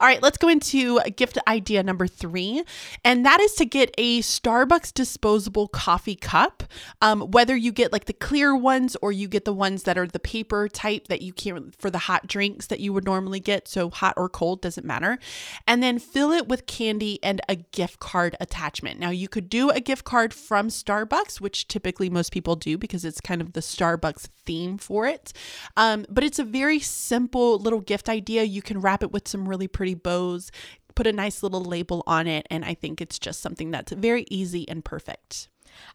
All 0.00 0.06
right, 0.06 0.22
let's 0.22 0.38
go 0.38 0.48
into 0.48 1.00
gift 1.16 1.38
idea 1.48 1.82
number 1.82 2.06
three, 2.06 2.62
and 3.04 3.24
that 3.24 3.40
is 3.40 3.54
to 3.54 3.64
get 3.64 3.94
a 3.98 4.20
Starbucks 4.20 4.92
disposable 4.94 5.68
coffee 5.68 6.16
cup. 6.16 6.64
Um, 7.00 7.22
whether 7.30 7.56
you 7.56 7.72
get 7.72 7.92
like 7.92 8.06
the 8.06 8.12
clear 8.12 8.56
ones 8.56 8.96
or 9.02 9.12
you 9.12 9.28
get 9.28 9.44
the 9.44 9.52
ones 9.52 9.82
that 9.84 9.98
are 9.98 10.06
the 10.06 10.18
paper 10.18 10.68
type 10.68 11.08
that 11.08 11.22
you 11.22 11.32
can 11.32 11.72
for 11.78 11.90
the 11.90 11.98
hot 11.98 12.26
drinks 12.26 12.66
that 12.68 12.80
you 12.80 12.92
would 12.92 13.04
normally 13.04 13.40
get, 13.40 13.68
so 13.68 13.90
hot 13.90 14.14
or 14.16 14.28
cold 14.28 14.62
doesn't 14.62 14.86
matter, 14.86 15.18
and 15.66 15.82
then 15.82 15.98
fill 15.98 16.32
it 16.32 16.48
with 16.48 16.66
candy 16.66 17.18
and 17.22 17.40
a 17.48 17.56
gift 17.56 18.00
card 18.00 18.36
attachment. 18.40 18.98
Now 19.00 19.10
you 19.10 19.28
could 19.28 19.48
do 19.48 19.70
a 19.70 19.80
gift 19.80 20.04
card 20.04 20.32
from 20.32 20.68
Starbucks, 20.68 21.40
which 21.40 21.68
typically 21.68 22.08
most 22.08 22.32
people 22.32 22.56
do 22.56 22.78
because 22.78 23.04
it's 23.04 23.20
kind 23.20 23.40
of 23.40 23.52
the 23.52 23.60
Starbucks 23.60 24.28
theme 24.44 24.78
for 24.78 25.06
it. 25.06 25.32
Um, 25.76 26.06
but 26.08 26.24
it's 26.24 26.38
a 26.38 26.44
very 26.44 26.78
simple 26.78 27.58
little 27.58 27.80
gift 27.80 28.08
idea. 28.08 28.44
You 28.44 28.62
can 28.62 28.80
wrap 28.80 29.02
it 29.02 29.12
with 29.12 29.28
some 29.28 29.35
really 29.44 29.68
pretty 29.68 29.94
bows, 29.94 30.50
put 30.94 31.06
a 31.06 31.12
nice 31.12 31.42
little 31.42 31.62
label 31.62 32.02
on 32.06 32.26
it, 32.26 32.46
and 32.50 32.64
I 32.64 32.74
think 32.74 33.00
it's 33.00 33.18
just 33.18 33.40
something 33.40 33.70
that's 33.70 33.92
very 33.92 34.24
easy 34.30 34.68
and 34.68 34.84
perfect. 34.84 35.48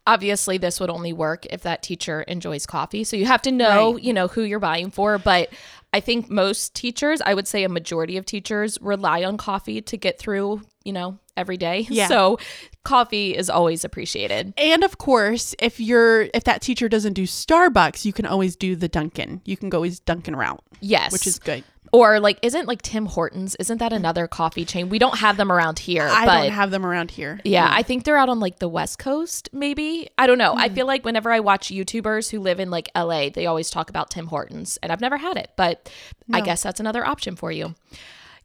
Obviously, 0.06 0.60
this 0.60 0.80
would 0.80 0.92
only 0.92 1.12
work 1.12 1.46
if 1.48 1.64
that 1.64 1.82
teacher 1.82 2.22
enjoys 2.24 2.68
coffee. 2.68 3.04
So 3.04 3.16
you 3.16 3.26
have 3.26 3.42
to 3.44 3.52
know, 3.52 3.94
Right. 3.94 4.04
you 4.04 4.14
know, 4.14 4.28
who 4.28 4.44
you're 4.44 4.60
buying 4.60 4.92
for. 4.92 5.18
But 5.18 5.50
I 5.92 6.00
think 6.02 6.30
most 6.30 6.76
teachers, 6.76 7.20
I 7.22 7.34
would 7.34 7.48
say 7.48 7.64
a 7.64 7.70
majority 7.70 8.16
of 8.18 8.26
teachers, 8.26 8.78
rely 8.80 9.24
on 9.24 9.38
coffee 9.38 9.82
to 9.82 9.98
get 9.98 10.20
through, 10.20 10.62
you 10.84 10.94
know, 10.94 11.18
every 11.38 11.58
day. 11.58 11.88
Yeah. 11.90 12.08
So 12.08 12.38
coffee 12.84 13.36
is 13.36 13.50
always 13.50 13.84
appreciated. 13.84 14.54
And 14.58 14.84
of 14.84 14.98
course, 14.98 15.54
if 15.60 15.80
you're 15.80 16.24
if 16.34 16.44
that 16.46 16.62
teacher 16.62 16.90
doesn't 16.90 17.14
do 17.14 17.24
Starbucks, 17.24 18.06
you 18.06 18.14
can 18.14 18.26
always 18.26 18.56
do 18.56 18.76
the 18.76 18.88
Dunkin'. 18.88 19.42
You 19.46 19.58
can 19.58 19.70
go 19.70 19.78
always 19.78 20.00
Dunkin' 20.00 20.36
route, 20.36 20.64
Yes. 20.80 21.12
which 21.12 21.28
is 21.28 21.38
good. 21.40 21.64
or 21.94 22.20
like 22.22 22.40
isn't 22.42 22.68
like 22.68 22.82
Tim 22.82 23.06
Hortons, 23.06 23.56
isn't 23.60 23.80
that 23.80 23.92
another 23.92 24.26
coffee 24.26 24.64
chain? 24.64 24.88
We 24.90 24.98
don't 24.98 25.18
have 25.20 25.36
them 25.38 25.52
around 25.52 25.78
here, 25.80 26.08
I 26.10 26.26
but 26.26 26.44
don't 26.44 26.52
have 26.54 26.72
them 26.72 26.86
around 26.86 27.12
here. 27.12 27.40
Yeah, 27.44 27.68
I 27.70 27.84
think 27.84 28.06
they're 28.06 28.18
out 28.18 28.30
on 28.30 28.40
like 28.40 28.60
the 28.60 28.70
West 28.70 28.98
Coast, 28.98 29.50
maybe. 29.52 30.08
I 30.18 30.26
don't 30.26 30.38
know. 30.38 30.54
I 30.54 30.70
Hmm. 30.70 30.76
feel 30.76 30.86
like 30.88 31.04
whenever 31.04 31.30
I 31.32 31.42
watch 31.42 31.68
YouTubers 31.68 32.30
who 32.32 32.40
live 32.40 32.60
in 32.62 32.72
like 32.72 32.90
LA, 32.96 33.30
they 33.30 33.46
always 33.46 33.70
talk 33.70 33.90
about 33.90 34.10
Tim 34.10 34.28
Hortons, 34.28 34.80
and 34.82 34.92
I've 34.92 35.02
never 35.02 35.18
had 35.18 35.36
it, 35.38 35.52
but 35.58 35.92
I 36.34 36.40
guess 36.42 36.64
that's 36.64 36.80
another 36.80 37.06
option 37.06 37.36
for 37.36 37.52
you. 37.52 37.76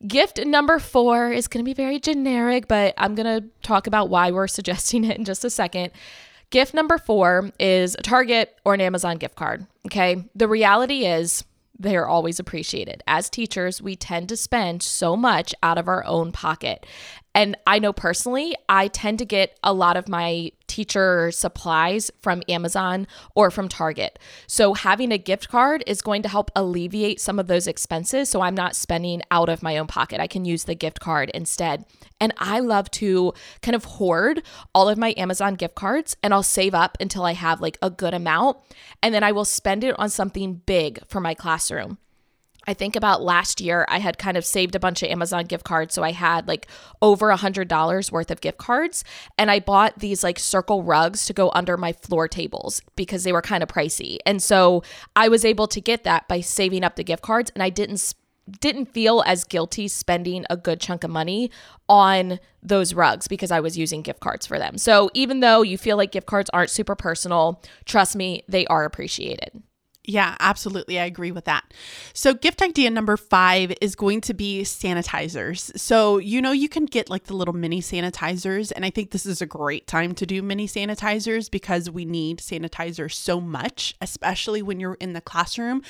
Gift 0.07 0.45
number 0.45 0.79
four 0.79 1.33
is 1.33 1.49
going 1.49 1.65
to 1.65 1.69
be 1.69 1.75
very 1.75 1.99
generic, 1.99 2.69
but 2.69 2.95
I'm 2.99 3.15
going 3.15 3.43
to 3.43 3.49
talk 3.62 3.87
about 3.87 4.11
why 4.11 4.31
we're 4.31 4.47
suggesting 4.47 5.05
it 5.05 5.17
in 5.17 5.25
just 5.25 5.45
a 5.45 5.50
second. 5.50 5.93
Gift 6.50 6.75
number 6.75 6.99
four 6.99 7.50
is 7.59 7.97
a 7.99 8.03
Target 8.03 8.57
or 8.65 8.75
an 8.75 8.81
Amazon 8.81 9.17
gift 9.17 9.37
card. 9.37 9.67
Okay. 9.87 10.25
The 10.35 10.49
reality 10.49 11.07
is, 11.07 11.45
they're 11.79 12.07
always 12.07 12.38
appreciated. 12.38 13.03
As 13.07 13.29
teachers, 13.29 13.83
we 13.83 13.97
tend 13.97 14.29
to 14.31 14.37
spend 14.37 14.83
so 14.83 15.17
much 15.17 15.55
out 15.62 15.79
of 15.79 15.88
our 15.88 16.05
own 16.05 16.33
pocket. 16.33 16.87
And 17.37 17.55
I 17.66 17.78
know 17.81 17.93
personally, 17.93 18.57
I 18.66 18.88
tend 18.88 19.19
to 19.19 19.26
get 19.26 19.59
a 19.62 19.75
lot 19.75 19.99
of 19.99 20.09
my 20.09 20.52
teacher 20.69 21.31
supplies 21.31 22.11
from 22.23 22.43
Amazon 22.49 23.07
or 23.35 23.50
from 23.50 23.69
Target. 23.69 24.19
So 24.47 24.73
having 24.73 25.12
a 25.12 25.19
gift 25.19 25.50
card 25.50 25.85
is 25.87 26.00
going 26.00 26.23
to 26.23 26.31
help 26.31 26.50
alleviate 26.57 27.21
some 27.21 27.38
of 27.38 27.47
those 27.47 27.66
expenses. 27.66 28.31
So 28.31 28.40
I'm 28.40 28.55
not 28.55 28.75
spending 28.75 29.21
out 29.31 29.50
of 29.50 29.62
my 29.62 29.76
own 29.76 29.87
pocket. 29.87 30.19
I 30.19 30.26
can 30.26 30.47
use 30.47 30.64
the 30.64 30.75
gift 30.75 30.99
card 30.99 31.31
instead. 31.35 31.85
And 32.23 32.33
I 32.38 32.61
love 32.61 32.90
to 32.93 33.35
kind 33.61 33.75
of 33.75 33.85
hoard 33.85 34.43
all 34.75 34.88
of 34.88 34.97
my 34.97 35.12
Amazon 35.19 35.57
gift 35.57 35.75
cards 35.75 36.16
and 36.23 36.33
I'll 36.33 36.43
save 36.43 36.75
up 36.75 36.97
until 37.00 37.25
I 37.25 37.35
have 37.35 37.61
like 37.61 37.76
a 37.83 37.90
good 37.90 38.14
amount. 38.14 38.57
And 39.02 39.14
then 39.14 39.23
I 39.23 39.33
will 39.33 39.45
spend 39.45 39.85
it 39.85 39.95
on 39.99 40.09
something 40.09 40.62
big 40.64 41.00
for 41.07 41.21
my 41.21 41.35
classroom. 41.35 41.99
I 42.67 42.75
think 42.75 42.97
about 42.97 43.23
last 43.23 43.61
year, 43.61 43.87
I 43.89 43.99
had 43.99 44.19
kind 44.19 44.37
of 44.37 44.45
saved 44.45 44.75
a 44.75 44.81
bunch 44.81 45.03
of 45.03 45.09
Amazon 45.09 45.45
gift 45.45 45.65
cards. 45.65 45.95
So 45.95 46.03
I 46.03 46.13
had 46.13 46.49
like 46.49 46.67
over 47.01 47.31
a 47.31 47.37
hundred 47.37 47.69
dollars 47.69 48.11
worth 48.11 48.31
of 48.31 48.41
gift 48.41 48.59
cards. 48.59 49.05
And 49.39 49.51
I 49.51 49.61
bought 49.61 49.99
these 49.99 50.25
like 50.25 50.39
circle 50.39 50.83
rugs 50.83 51.27
to 51.27 51.33
go 51.33 51.51
under 51.55 51.77
my 51.77 51.93
floor 51.93 52.29
tables 52.29 52.83
because 52.97 53.25
they 53.25 53.33
were 53.33 53.43
kind 53.43 53.63
of 53.63 53.69
pricey. 53.69 54.19
And 54.27 54.43
so 54.43 54.83
I 55.15 55.29
was 55.29 55.45
able 55.45 55.69
to 55.69 55.81
get 55.81 56.05
that 56.05 56.27
by 56.29 56.41
saving 56.41 56.85
up 56.85 56.97
the 56.97 57.05
gift 57.05 57.23
cards 57.23 57.51
and 57.55 57.63
I 57.63 57.71
didn't 57.71 58.15
didn't 58.61 58.87
feel 58.87 59.25
as 59.27 59.43
guilty 59.45 59.89
spending 59.89 60.45
a 60.49 60.57
good 60.57 60.81
chunk 60.81 61.03
of 61.03 61.11
money 61.11 61.51
on 61.89 62.39
those 62.63 62.95
rugs 62.95 63.27
because 63.27 63.51
I 63.51 63.59
was 63.59 63.77
using 63.77 64.03
gift 64.03 64.21
cards 64.21 64.47
for 64.47 64.57
them. 64.59 64.79
So 64.79 65.11
even 65.15 65.41
though 65.41 65.63
you 65.63 65.77
feel 65.77 65.97
like 65.97 66.13
gift 66.13 66.27
cards 66.27 66.49
aren't 66.51 66.71
super 66.71 66.95
personal, 66.95 67.61
trust 67.87 68.15
me, 68.15 68.45
they 68.49 68.65
are 68.67 68.85
appreciated. 68.85 69.63
Yeah, 70.09 70.37
absolutely. 70.39 71.01
I 71.01 71.05
agree 71.05 71.33
with 71.33 71.47
that. 71.47 71.75
So, 72.13 72.33
gift 72.33 72.63
idea 72.63 72.91
number 72.91 73.17
five 73.17 73.73
is 73.81 73.97
going 73.97 74.21
to 74.23 74.35
be 74.35 74.63
sanitizers. 74.63 75.77
So, 75.79 76.19
you 76.19 76.41
know, 76.41 76.53
you 76.53 76.69
can 76.69 76.87
get 76.87 77.11
like 77.11 77.25
the 77.25 77.35
little 77.35 77.53
mini 77.55 77.81
sanitizers. 77.81 78.71
And 78.75 78.85
I 78.85 78.91
think 78.91 79.11
this 79.11 79.27
is 79.27 79.43
a 79.43 79.47
great 79.47 79.89
time 79.89 80.15
to 80.15 80.25
do 80.25 80.43
mini 80.43 80.69
sanitizers 80.69 81.51
because 81.51 81.91
we 81.91 82.05
need 82.05 82.39
sanitizer 82.39 83.13
so 83.13 83.41
much, 83.41 83.97
especially 84.01 84.63
when 84.63 84.79
you're 84.79 84.95
in 85.01 85.13
the 85.13 85.21
classroom. 85.21 85.83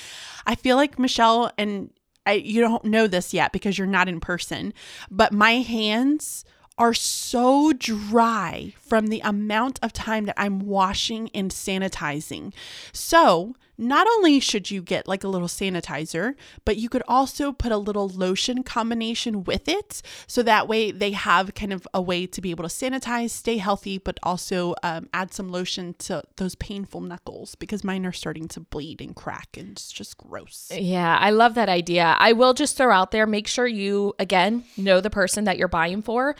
I 0.47 0.55
feel 0.55 0.77
like 0.77 0.99
Michelle 0.99 1.53
and 1.59 1.91
I, 2.25 2.33
you 2.33 2.63
don't 2.63 2.87
know 2.87 3.07
this 3.07 3.35
yet 3.35 3.53
because 3.53 3.77
you're 3.77 3.87
not 3.87 4.09
in 4.09 4.19
person, 4.19 4.73
but 5.11 5.33
my 5.33 5.57
hands 5.61 6.45
are 6.79 6.95
so 6.95 7.73
dry 7.73 8.75
from 8.79 9.07
the 9.09 9.21
amount 9.21 9.79
of 9.83 9.93
time 9.93 10.25
that 10.25 10.35
I'm 10.39 10.61
washing 10.61 11.31
and 11.35 11.51
sanitizing. 11.51 12.53
So, 12.93 13.55
not 13.79 14.07
only 14.07 14.41
should 14.41 14.71
you 14.71 14.83
get 14.83 15.07
like 15.07 15.25
a 15.25 15.29
little 15.29 15.49
sanitizer, 15.49 16.35
but 16.65 16.77
you 16.77 16.89
could 16.89 17.03
also 17.07 17.53
put 17.53 17.73
a 17.73 17.77
little 17.77 18.09
lotion 18.09 18.63
combination 18.63 19.45
with 19.45 19.69
it. 19.69 20.03
So 20.27 20.43
that 20.43 20.69
way 20.69 20.91
they 20.91 21.13
have 21.13 21.55
kind 21.55 21.73
of 21.73 21.87
a 21.93 22.01
way 22.01 22.27
to 22.27 22.41
be 22.41 22.51
able 22.51 22.65
to 22.65 22.69
sanitize, 22.69 23.31
stay 23.31 23.59
healthy, 23.59 23.99
but 23.99 24.19
also 24.23 24.75
um, 24.83 25.09
add 25.13 25.33
some 25.33 25.49
lotion 25.49 25.95
to 25.99 26.23
those 26.37 26.55
painful 26.55 27.01
knuckles 27.01 27.55
because 27.55 27.85
mine 27.85 28.07
are 28.07 28.13
starting 28.13 28.49
to 28.49 28.61
bleed 28.61 29.01
and 29.01 29.15
crack 29.15 29.57
and 29.57 29.73
it's 29.73 29.93
just 29.93 30.17
gross. 30.17 30.71
Yeah, 30.73 31.17
I 31.19 31.31
love 31.31 31.55
that 31.55 31.69
idea. 31.69 32.17
I 32.19 32.33
will 32.33 32.55
just 32.55 32.77
throw 32.77 32.93
out 32.93 33.11
there 33.11 33.27
make 33.27 33.47
sure 33.47 33.67
you, 33.67 34.15
again, 34.19 34.65
know 34.77 35.01
the 35.01 35.11
person 35.11 35.45
that 35.45 35.59
you're 35.59 35.69
buying 35.69 36.03
for. 36.03 36.35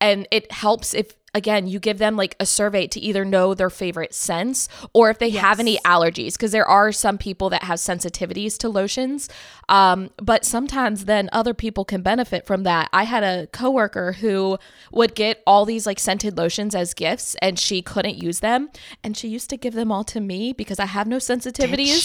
And 0.00 0.26
it 0.30 0.50
helps 0.50 0.94
if, 0.94 1.14
again, 1.34 1.66
you 1.66 1.78
give 1.78 1.98
them 1.98 2.16
like 2.16 2.36
a 2.40 2.46
survey 2.46 2.86
to 2.88 3.00
either 3.00 3.24
know 3.24 3.54
their 3.54 3.70
favorite 3.70 4.14
scents 4.14 4.68
or 4.92 5.10
if 5.10 5.18
they 5.18 5.30
have 5.30 5.60
any 5.60 5.78
allergies, 5.78 6.32
because 6.32 6.52
there 6.52 6.66
are 6.66 6.92
some 6.92 7.18
people 7.18 7.50
that 7.50 7.64
have 7.64 7.78
sensitivities 7.78 8.56
to 8.58 8.68
lotions. 8.68 9.28
Um, 9.68 10.10
but 10.16 10.44
sometimes 10.44 11.04
then 11.04 11.28
other 11.32 11.54
people 11.54 11.84
can 11.84 12.02
benefit 12.02 12.46
from 12.46 12.64
that. 12.64 12.88
I 12.92 13.04
had 13.04 13.22
a 13.22 13.46
coworker 13.48 14.12
who 14.12 14.58
would 14.92 15.14
get 15.14 15.42
all 15.46 15.64
these 15.64 15.86
like 15.86 16.00
scented 16.00 16.36
lotions 16.36 16.74
as 16.74 16.94
gifts 16.94 17.36
and 17.40 17.58
she 17.58 17.82
couldn't 17.82 18.20
use 18.20 18.40
them. 18.40 18.70
And 19.04 19.16
she 19.16 19.28
used 19.28 19.48
to 19.50 19.56
give 19.56 19.74
them 19.74 19.92
all 19.92 20.04
to 20.04 20.20
me 20.20 20.52
because 20.52 20.80
I 20.80 20.86
have 20.86 21.06
no 21.06 21.18
sensitivities. 21.18 22.02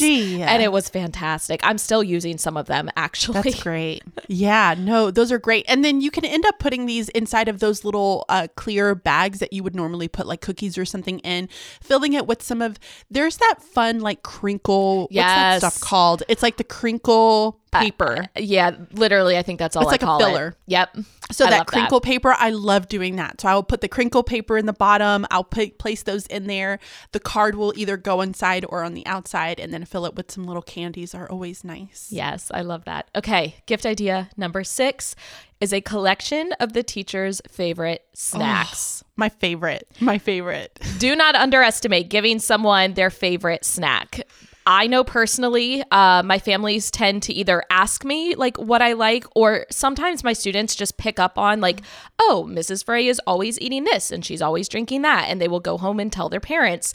And 0.52 0.62
it 0.62 0.72
was 0.72 0.90
fantastic. 0.90 1.60
I'm 1.64 1.78
still 1.78 2.04
using 2.04 2.38
some 2.38 2.58
of 2.58 2.68
them 2.68 2.90
actually. 2.96 3.42
That's 3.42 3.64
great. 3.64 4.04
Yeah, 4.28 4.76
no, 4.78 5.10
those 5.10 5.32
are 5.32 5.40
great. 5.40 5.66
And 5.68 5.84
then 5.84 6.02
you 6.02 6.12
can 6.12 6.26
end 6.26 6.46
up 6.46 6.60
putting 6.60 6.86
these 6.86 7.10
inside 7.10 7.48
of 7.48 7.60
those 7.60 7.84
little 7.84 8.26
uh, 8.30 8.48
clear 8.56 8.94
bags 8.94 9.15
that 9.40 9.54
you 9.54 9.64
would 9.64 9.76
normally 9.76 10.08
put 10.08 10.28
like 10.28 10.42
cookies 10.42 10.78
or 10.78 10.86
something 10.86 11.20
in, 11.20 11.48
filling 11.82 12.14
it 12.14 12.28
with 12.28 12.42
some 12.44 12.62
of. 12.62 12.78
There's 13.10 13.38
that 13.38 13.56
fun 13.62 14.00
like 14.00 14.24
crinkle. 14.24 15.02
What's 15.04 15.14
Yes. 15.16 15.62
that 15.62 15.72
stuff 15.74 15.82
called? 15.82 16.24
It's 16.28 16.44
like 16.44 16.58
the 16.58 16.64
crinkle 16.64 17.60
paper. 17.72 18.26
Yeah, 18.38 18.72
literally, 18.94 19.38
I 19.38 19.42
think 19.44 19.60
that's 19.60 19.76
all 19.76 19.84
It's 19.84 19.90
I 19.90 20.06
like 20.06 20.22
a 20.22 20.26
filler. 20.26 20.48
It. 20.50 20.56
Yep. 20.68 20.98
So 21.32 21.46
I 21.46 21.50
that 21.50 21.68
crinkle 21.68 22.02
paper, 22.02 22.36
I 22.38 22.52
love 22.52 22.88
doing 22.88 23.16
that. 23.16 23.42
So 23.42 23.48
I 23.48 23.56
will 23.56 23.64
put 23.64 23.82
the 23.82 23.88
crinkle 23.88 24.24
paper 24.24 24.58
in 24.58 24.66
the 24.66 24.74
bottom. 24.74 25.26
I'll 25.32 25.44
put, 25.44 25.78
place 25.80 26.04
those 26.04 26.28
in 26.28 26.48
there. 26.48 26.80
The 27.12 27.20
card 27.20 27.56
will 27.56 27.74
either 27.76 27.98
go 27.98 28.22
inside 28.22 28.66
or 28.70 28.84
on 28.84 28.94
the 28.94 29.06
outside, 29.06 29.60
and 29.60 29.74
then 29.74 29.86
fill 29.86 30.06
it 30.06 30.16
with 30.16 30.32
some 30.32 30.46
little 30.46 30.62
candies. 30.62 31.16
Are 31.16 31.30
always 31.30 31.64
nice. 31.64 32.08
Yes, 32.12 32.52
I 32.54 32.62
love 32.62 32.86
that. 32.86 33.10
Okay, 33.16 33.56
gift 33.66 33.86
idea 33.86 34.30
number 34.38 34.64
six 34.64 35.16
is 35.60 35.74
a 35.74 35.82
collection 35.82 36.52
of 36.60 36.74
the 36.74 36.84
teacher's 36.84 37.42
favorite 37.50 38.06
snacks. 38.14 39.04
Oh, 39.04 39.12
my 39.16 39.30
favorite. 39.30 39.88
My 40.00 40.18
favorite. 40.18 40.80
Do 41.00 41.16
not 41.16 41.36
underestimate 41.36 42.10
giving 42.10 42.40
someone 42.40 42.94
their 42.94 43.10
favorite 43.10 43.66
snack. 43.66 44.28
I 44.68 44.88
know 44.88 45.04
personally, 45.04 45.84
uh, 45.92 46.24
my 46.24 46.40
families 46.40 46.90
tend 46.90 47.22
to 47.24 47.34
either 47.34 47.64
ask 47.70 48.04
me 48.04 48.34
like 48.34 48.58
what 48.58 48.82
I 48.82 48.94
like, 48.94 49.26
or 49.36 49.68
sometimes 49.70 50.24
my 50.24 50.34
students 50.34 50.76
just 50.76 50.98
pick 50.98 51.20
up 51.20 51.38
on 51.38 51.62
like, 51.62 51.82
oh, 52.20 52.48
Mrs. 52.50 52.84
Frey 52.84 53.08
is 53.08 53.22
always 53.28 53.60
eating 53.62 53.84
this 53.84 54.12
and 54.12 54.26
she's 54.26 54.42
always 54.42 54.68
drinking 54.68 55.04
that, 55.04 55.28
and 55.30 55.40
they 55.40 55.48
will 55.48 55.60
go 55.60 55.78
home 55.78 56.00
and 56.00 56.12
tell 56.12 56.30
their 56.30 56.40
parents. 56.40 56.94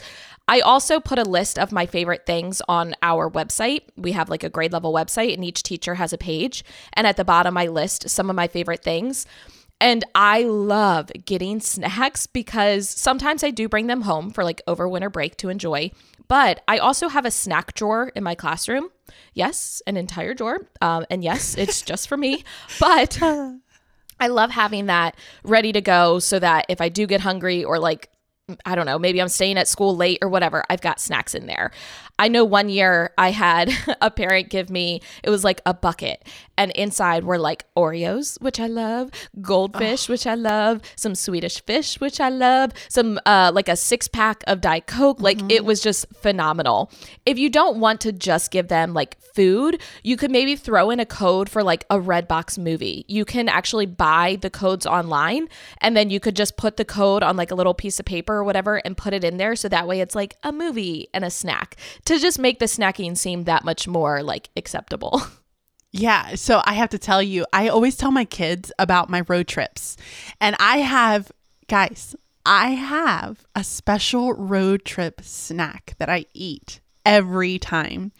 I 0.49 0.59
also 0.59 0.99
put 0.99 1.17
a 1.17 1.23
list 1.23 1.57
of 1.57 1.71
my 1.71 1.85
favorite 1.85 2.25
things 2.25 2.61
on 2.67 2.93
our 3.01 3.29
website. 3.29 3.83
We 3.95 4.11
have 4.11 4.29
like 4.29 4.43
a 4.43 4.49
grade 4.49 4.73
level 4.73 4.91
website, 4.91 5.33
and 5.33 5.45
each 5.45 5.63
teacher 5.63 5.95
has 5.95 6.11
a 6.11 6.17
page. 6.17 6.65
And 6.91 7.07
at 7.07 7.15
the 7.15 7.23
bottom, 7.23 7.57
I 7.57 7.67
list 7.67 8.09
some 8.09 8.29
of 8.29 8.35
my 8.35 8.49
favorite 8.49 8.83
things. 8.83 9.25
And 9.79 10.03
I 10.13 10.43
love 10.43 11.09
getting 11.25 11.59
snacks 11.59 12.27
because 12.27 12.89
sometimes 12.89 13.43
I 13.43 13.49
do 13.49 13.67
bring 13.67 13.87
them 13.87 14.01
home 14.01 14.29
for 14.29 14.43
like 14.43 14.61
over 14.67 14.87
winter 14.87 15.09
break 15.09 15.37
to 15.37 15.49
enjoy. 15.49 15.91
But 16.31 16.63
I 16.65 16.77
also 16.77 17.09
have 17.09 17.25
a 17.25 17.29
snack 17.29 17.73
drawer 17.73 18.09
in 18.15 18.23
my 18.23 18.35
classroom. 18.35 18.87
Yes, 19.33 19.81
an 19.85 19.97
entire 19.97 20.33
drawer. 20.33 20.65
Um, 20.79 21.05
and 21.09 21.25
yes, 21.25 21.57
it's 21.57 21.81
just 21.91 22.07
for 22.07 22.15
me. 22.15 22.45
But 22.79 23.21
I 23.21 24.27
love 24.27 24.49
having 24.49 24.85
that 24.85 25.17
ready 25.43 25.73
to 25.73 25.81
go 25.81 26.19
so 26.19 26.39
that 26.39 26.67
if 26.69 26.79
I 26.79 26.87
do 26.87 27.05
get 27.05 27.19
hungry 27.19 27.65
or 27.65 27.79
like 27.79 28.11
I 28.65 28.75
don't 28.75 28.85
know, 28.85 28.97
maybe 28.97 29.21
I'm 29.21 29.27
staying 29.27 29.57
at 29.57 29.67
school 29.67 29.95
late 29.95 30.19
or 30.21 30.29
whatever, 30.29 30.63
I've 30.69 30.81
got 30.81 30.99
snacks 30.99 31.35
in 31.35 31.47
there. 31.47 31.71
I 32.17 32.27
know 32.27 32.45
one 32.45 32.69
year 32.69 33.11
I 33.17 33.31
had 33.31 33.71
a 34.01 34.09
parent 34.09 34.49
give 34.49 34.69
me, 34.69 35.01
it 35.23 35.29
was 35.29 35.43
like 35.43 35.61
a 35.65 35.73
bucket, 35.73 36.27
and 36.61 36.71
inside 36.73 37.23
were 37.23 37.39
like 37.39 37.65
Oreos, 37.75 38.39
which 38.39 38.59
I 38.59 38.67
love, 38.67 39.09
goldfish, 39.41 40.07
oh. 40.07 40.13
which 40.13 40.27
I 40.27 40.35
love, 40.35 40.81
some 40.95 41.15
Swedish 41.15 41.59
fish, 41.63 41.99
which 41.99 42.21
I 42.21 42.29
love, 42.29 42.71
some 42.87 43.19
uh, 43.25 43.51
like 43.51 43.67
a 43.67 43.75
six 43.75 44.07
pack 44.07 44.43
of 44.45 44.61
Diet 44.61 44.85
Coke. 44.85 45.19
Like 45.19 45.39
mm-hmm. 45.39 45.49
it 45.49 45.65
was 45.65 45.81
just 45.81 46.05
phenomenal. 46.13 46.91
If 47.25 47.39
you 47.39 47.49
don't 47.49 47.79
want 47.79 47.99
to 48.01 48.11
just 48.11 48.51
give 48.51 48.67
them 48.67 48.93
like 48.93 49.19
food, 49.33 49.81
you 50.03 50.17
could 50.17 50.29
maybe 50.29 50.55
throw 50.55 50.91
in 50.91 50.99
a 50.99 51.05
code 51.05 51.49
for 51.49 51.63
like 51.63 51.83
a 51.89 51.97
Redbox 51.97 52.59
movie. 52.59 53.05
You 53.07 53.25
can 53.25 53.49
actually 53.49 53.87
buy 53.87 54.37
the 54.39 54.51
codes 54.51 54.85
online 54.85 55.47
and 55.79 55.97
then 55.97 56.11
you 56.11 56.19
could 56.19 56.35
just 56.35 56.57
put 56.57 56.77
the 56.77 56.85
code 56.85 57.23
on 57.23 57.37
like 57.37 57.49
a 57.49 57.55
little 57.55 57.73
piece 57.73 57.99
of 57.99 58.05
paper 58.05 58.35
or 58.35 58.43
whatever 58.43 58.75
and 58.85 58.95
put 58.95 59.15
it 59.15 59.23
in 59.23 59.37
there. 59.37 59.55
So 59.55 59.67
that 59.69 59.87
way 59.87 59.99
it's 59.99 60.13
like 60.13 60.35
a 60.43 60.51
movie 60.51 61.07
and 61.11 61.25
a 61.25 61.31
snack 61.31 61.75
to 62.05 62.19
just 62.19 62.37
make 62.37 62.59
the 62.59 62.65
snacking 62.65 63.17
seem 63.17 63.45
that 63.45 63.65
much 63.65 63.87
more 63.87 64.21
like 64.21 64.49
acceptable. 64.55 65.23
Yeah. 65.91 66.35
So 66.35 66.61
I 66.65 66.73
have 66.73 66.89
to 66.89 66.97
tell 66.97 67.21
you, 67.21 67.45
I 67.51 67.67
always 67.67 67.97
tell 67.97 68.11
my 68.11 68.25
kids 68.25 68.71
about 68.79 69.09
my 69.09 69.21
road 69.27 69.47
trips. 69.47 69.97
And 70.39 70.55
I 70.59 70.77
have, 70.77 71.31
guys, 71.67 72.15
I 72.45 72.69
have 72.69 73.45
a 73.55 73.63
special 73.63 74.33
road 74.33 74.85
trip 74.85 75.21
snack 75.21 75.95
that 75.99 76.09
I 76.09 76.25
eat 76.33 76.79
every 77.05 77.59
time. 77.59 78.11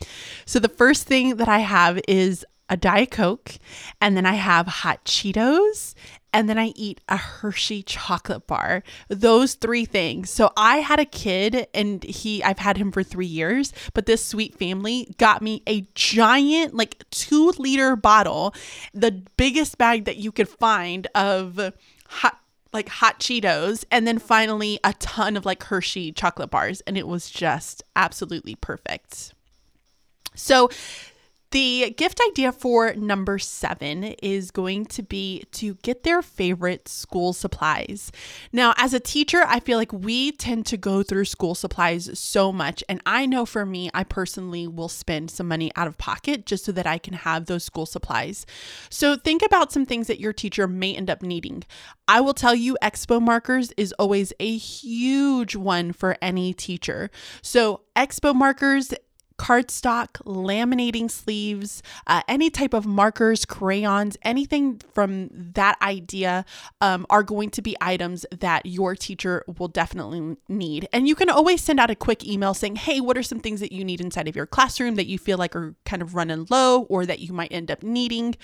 So 0.46 0.60
the 0.60 0.70
first 0.70 1.08
thing 1.08 1.38
that 1.38 1.48
I 1.48 1.60
have 1.60 2.00
is 2.08 2.46
a 2.70 2.78
Diet 2.78 3.12
Coke, 3.12 3.58
and 4.00 4.16
then 4.16 4.26
I 4.26 4.36
have 4.36 4.66
hot 4.66 5.04
Cheetos, 5.04 5.94
and 6.34 6.48
then 6.50 6.58
I 6.58 6.68
eat 6.76 7.02
a 7.10 7.18
Hershey 7.18 7.84
chocolate 7.84 8.48
bar. 8.48 8.84
Those 9.10 9.56
three 9.56 9.86
things. 9.86 10.30
So 10.30 10.52
I 10.56 10.78
had 10.78 11.00
a 11.00 11.06
kid 11.06 11.68
and 11.74 12.04
he 12.04 12.44
I've 12.44 12.60
had 12.60 12.78
him 12.78 12.92
for 12.92 13.04
3 13.04 13.26
years, 13.26 13.74
but 13.94 14.06
this 14.06 14.24
sweet 14.24 14.58
family 14.58 15.14
got 15.18 15.42
me 15.42 15.62
a 15.68 15.88
giant 15.96 16.74
like 16.74 17.04
2 17.12 17.54
liter 17.58 17.96
bottle, 17.96 18.54
the 18.94 19.24
biggest 19.38 19.78
bag 19.78 20.06
that 20.06 20.18
you 20.18 20.32
could 20.32 20.50
find 20.50 21.08
of 21.16 21.60
hot 22.08 22.38
like 22.74 22.88
hot 22.88 23.20
Cheetos 23.20 23.84
and 23.92 24.08
then 24.08 24.18
finally 24.18 24.80
a 24.84 24.94
ton 24.94 25.36
of 25.36 25.46
like 25.46 25.64
Hershey 25.64 26.14
chocolate 26.14 26.50
bars 26.50 26.82
and 26.82 26.98
it 26.98 27.08
was 27.08 27.30
just 27.30 27.84
absolutely 27.96 28.56
perfect. 28.56 29.34
So 30.36 30.70
the 31.52 31.94
gift 31.98 32.22
idea 32.30 32.52
for 32.52 32.94
number 32.94 33.38
seven 33.38 34.04
is 34.04 34.52
going 34.52 34.86
to 34.86 35.04
be 35.04 35.44
to 35.52 35.76
get 35.76 36.04
their 36.04 36.22
favorite 36.22 36.88
school 36.88 37.34
supplies. 37.34 38.12
Now, 38.52 38.74
as 38.78 38.94
a 38.94 39.00
teacher, 39.00 39.44
I 39.46 39.60
feel 39.60 39.78
like 39.78 39.92
we 39.92 40.32
tend 40.32 40.66
to 40.68 40.78
go 40.78 41.04
through 41.04 41.26
school 41.26 41.54
supplies 41.54 42.18
so 42.18 42.52
much. 42.52 42.84
And 42.88 43.02
I 43.06 43.26
know 43.26 43.46
for 43.46 43.66
me, 43.66 43.90
I 43.94 44.04
personally 44.04 44.68
will 44.68 44.90
spend 44.90 45.30
some 45.30 45.48
money 45.48 45.72
out 45.76 45.88
of 45.88 45.98
pocket 45.98 46.46
just 46.46 46.66
so 46.66 46.72
that 46.72 46.88
I 46.88 46.98
can 46.98 47.14
have 47.14 47.46
those 47.46 47.64
school 47.64 47.86
supplies. 47.86 48.46
So 48.90 49.18
think 49.18 49.42
about 49.42 49.72
some 49.72 49.86
things 49.86 50.08
that 50.08 50.20
your 50.20 50.34
teacher 50.34 50.68
may 50.68 50.96
end 50.96 51.10
up 51.10 51.22
needing. 51.22 51.64
I 52.08 52.22
will 52.22 52.34
tell 52.34 52.56
you, 52.56 52.78
expo 52.82 53.22
markers 53.22 53.72
is 53.78 53.94
always 53.94 54.34
a 54.40 54.58
huge 54.58 55.56
one 55.56 55.92
for 55.92 56.18
any 56.22 56.54
teacher. 56.54 57.10
So, 57.42 57.82
expo 57.96 58.36
markers 58.36 58.94
cardstock, 59.42 60.22
laminating 60.24 61.10
sleeves, 61.10 61.82
uh, 62.06 62.22
any 62.28 62.52
type 62.52 62.76
of 62.76 62.86
markers, 62.86 63.44
crayons, 63.44 64.16
anything 64.22 64.80
from 64.94 65.30
that 65.32 65.82
idea 65.82 66.46
um, 66.80 67.08
are 67.10 67.24
going 67.24 67.50
to 67.50 67.60
be 67.60 67.76
items 67.82 68.24
that 68.30 68.68
your 68.68 68.96
teacher 68.96 69.44
will 69.58 69.68
definitely 69.68 70.38
need. 70.48 70.88
And 70.94 71.08
you 71.08 71.16
can 71.16 71.28
always 71.28 71.64
send 71.64 71.80
out 71.80 71.90
a 71.90 71.96
quick 71.96 72.24
email 72.24 72.54
saying, 72.54 72.76
hey, 72.76 73.02
what 73.02 73.18
are 73.18 73.24
some 73.24 73.40
things 73.40 73.62
that 73.62 73.72
you 73.72 73.84
need 73.84 74.00
inside 74.00 74.28
of 74.28 74.36
your 74.36 74.46
classroom 74.46 74.94
that 74.94 75.08
you 75.08 75.18
feel 75.18 75.40
like 75.40 75.56
are 75.56 75.74
kind 75.86 76.04
of 76.04 76.14
running 76.14 76.46
low 76.52 76.84
or 76.84 77.08
that 77.08 77.20
you 77.20 77.34
might 77.34 77.52
end 77.52 77.72
up 77.72 77.82
needing? 77.82 78.36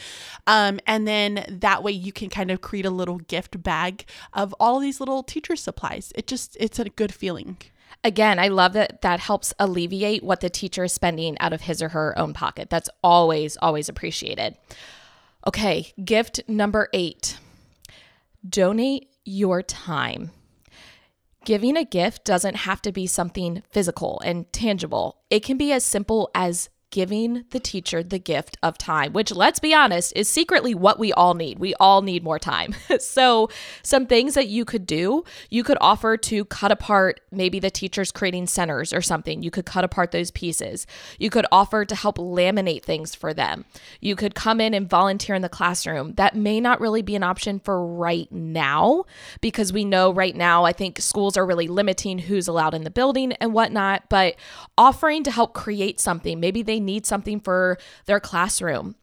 Um, 0.47 0.79
and 0.87 1.07
then 1.07 1.45
that 1.47 1.83
way 1.83 1.91
you 1.91 2.11
can 2.11 2.29
kind 2.29 2.49
of 2.49 2.61
create 2.61 2.87
a 2.87 2.89
little 2.89 3.19
gift 3.19 3.61
bag 3.61 4.05
of 4.33 4.51
all 4.59 4.79
these 4.79 4.99
little 4.99 5.21
teacher 5.21 5.55
supplies. 5.55 6.11
It 6.15 6.25
just, 6.25 6.57
it's 6.59 6.79
a 6.79 6.89
good 6.89 7.13
feeling. 7.13 7.57
Again, 8.03 8.39
I 8.39 8.47
love 8.47 8.73
that 8.73 9.01
that 9.01 9.19
helps 9.19 9.53
alleviate 9.59 10.23
what 10.23 10.41
the 10.41 10.49
teacher 10.49 10.85
is 10.85 10.93
spending 10.93 11.37
out 11.39 11.53
of 11.53 11.61
his 11.61 11.81
or 11.81 11.89
her 11.89 12.17
own 12.17 12.33
pocket. 12.33 12.69
That's 12.69 12.89
always, 13.03 13.57
always 13.61 13.89
appreciated. 13.89 14.55
Okay, 15.45 15.93
gift 16.03 16.41
number 16.47 16.89
eight 16.93 17.37
donate 18.47 19.09
your 19.25 19.61
time. 19.61 20.31
Giving 21.45 21.77
a 21.77 21.85
gift 21.85 22.25
doesn't 22.25 22.55
have 22.55 22.81
to 22.81 22.91
be 22.91 23.07
something 23.07 23.63
physical 23.71 24.21
and 24.23 24.51
tangible, 24.51 25.17
it 25.29 25.43
can 25.43 25.57
be 25.57 25.71
as 25.71 25.83
simple 25.83 26.29
as 26.35 26.69
giving 26.91 27.43
the 27.49 27.59
teacher 27.59 28.01
the 28.01 28.19
gift 28.19 28.57
of 28.63 28.77
time, 28.77 29.13
which 29.13 29.31
let's 29.31 29.59
be 29.59 29.73
honest 29.73 30.13
is 30.15 30.29
secretly 30.29 30.73
what 30.73 30.97
we 30.97 31.11
all 31.13 31.33
need. 31.33 31.59
We 31.59 31.73
all 31.75 32.01
need 32.01 32.23
more 32.23 32.39
time. 32.39 32.75
so, 32.99 33.49
some 33.83 34.05
things 34.05 34.35
that 34.35 34.47
you 34.47 34.65
could 34.65 34.85
do, 34.85 35.23
you 35.49 35.63
could 35.63 35.77
offer 35.81 36.17
to 36.17 36.45
cut 36.45 36.71
apart 36.71 37.19
maybe 37.31 37.59
the 37.59 37.69
teacher's 37.69 38.11
creating 38.11 38.47
centers 38.47 38.93
or 38.93 39.01
something. 39.01 39.43
You 39.43 39.51
could 39.51 39.65
cut 39.65 39.83
apart 39.83 40.11
those 40.11 40.31
pieces. 40.31 40.87
You 41.19 41.29
could 41.29 41.45
offer 41.51 41.85
to 41.85 41.95
help 41.95 42.17
laminate 42.17 42.83
things 42.83 43.13
for 43.13 43.33
them. 43.33 43.65
You 43.99 44.15
could 44.15 44.35
come 44.35 44.61
in 44.61 44.73
and 44.73 44.89
volunteer 44.89 45.35
in 45.35 45.41
the 45.41 45.49
classroom. 45.49 46.13
That 46.15 46.35
may 46.35 46.59
not 46.59 46.79
really 46.79 47.01
be 47.01 47.15
an 47.15 47.23
option 47.23 47.59
for 47.59 47.85
right 47.85 48.31
now 48.31 49.05
because 49.41 49.73
we 49.73 49.85
know 49.85 50.11
right 50.11 50.35
now, 50.35 50.63
I 50.63 50.73
think 50.73 50.99
schools 50.99 51.37
are 51.37 51.45
really 51.45 51.67
limiting 51.67 52.19
who's 52.19 52.47
allowed 52.47 52.73
in 52.73 52.83
the 52.83 52.89
building 52.89 53.33
and 53.33 53.53
whatnot, 53.53 54.09
but 54.09 54.35
offering 54.77 55.23
to 55.23 55.31
help 55.31 55.53
create 55.53 55.99
something, 55.99 56.39
maybe 56.39 56.61
they 56.61 56.76
need 56.79 57.05
something 57.05 57.39
for 57.39 57.77
their 58.05 58.19
classroom. 58.19 58.95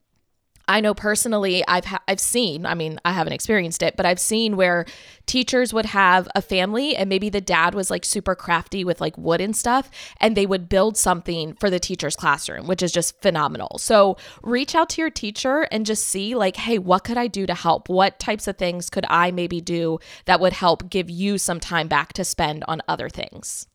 I 0.67 0.81
know 0.81 0.95
personally 0.95 1.63
I've 1.69 1.85
ha- 1.85 2.03
I've 2.09 2.21
seen, 2.21 2.65
I 2.65 2.75
mean, 2.75 2.99
I 3.05 3.13
haven't 3.13 3.35
experienced 3.35 3.83
it, 3.83 3.97
but 3.97 4.07
I've 4.07 4.19
seen 4.19 4.57
where 4.57 4.87
teachers 5.27 5.75
would 5.75 5.87
have 5.87 6.27
a 6.35 6.41
family 6.41 6.97
and 6.97 7.09
maybe 7.09 7.29
the 7.29 7.41
dad 7.41 7.75
was 7.75 7.91
like 7.91 8.05
super 8.05 8.35
crafty 8.35 8.83
with 8.85 9.01
like 9.01 9.17
wood 9.19 9.41
and 9.41 9.55
stuff 9.55 9.91
and 10.21 10.37
they 10.37 10.47
would 10.47 10.69
build 10.69 10.97
something 10.97 11.55
for 11.55 11.69
the 11.69 11.79
teacher's 11.79 12.17
classroom, 12.17 12.67
which 12.67 12.83
is 12.83 12.93
just 12.93 13.21
phenomenal. 13.21 13.77
So, 13.79 14.17
reach 14.43 14.75
out 14.75 14.89
to 14.91 15.03
your 15.03 15.11
teacher 15.11 15.69
and 15.71 15.85
just 15.85 16.07
see 16.07 16.35
like, 16.35 16.57
"Hey, 16.57 16.79
what 16.79 17.05
could 17.05 17.19
I 17.19 17.27
do 17.27 17.47
to 17.47 17.55
help? 17.55 17.89
What 17.89 18.19
types 18.19 18.49
of 18.49 18.57
things 18.57 18.89
could 18.89 19.05
I 19.11 19.31
maybe 19.31 19.61
do 19.61 19.99
that 20.25 20.41
would 20.41 20.53
help 20.55 20.89
give 20.89 21.11
you 21.11 21.37
some 21.39 21.61
time 21.61 21.89
back 21.89 22.13
to 22.15 22.25
spend 22.25 22.65
on 22.67 22.81
other 22.89 23.09
things?" 23.09 23.67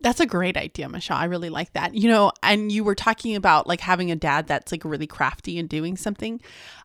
That's 0.00 0.20
a 0.20 0.26
great 0.26 0.56
idea, 0.56 0.88
Michelle. 0.88 1.16
I 1.16 1.24
really 1.24 1.48
like 1.48 1.72
that. 1.72 1.94
You 1.94 2.08
know, 2.08 2.32
and 2.42 2.70
you 2.70 2.84
were 2.84 2.94
talking 2.94 3.34
about 3.34 3.66
like 3.66 3.80
having 3.80 4.10
a 4.10 4.16
dad 4.16 4.46
that's 4.46 4.70
like 4.72 4.84
really 4.84 5.06
crafty 5.06 5.58
and 5.58 5.68
doing 5.68 5.96
something. 5.96 6.40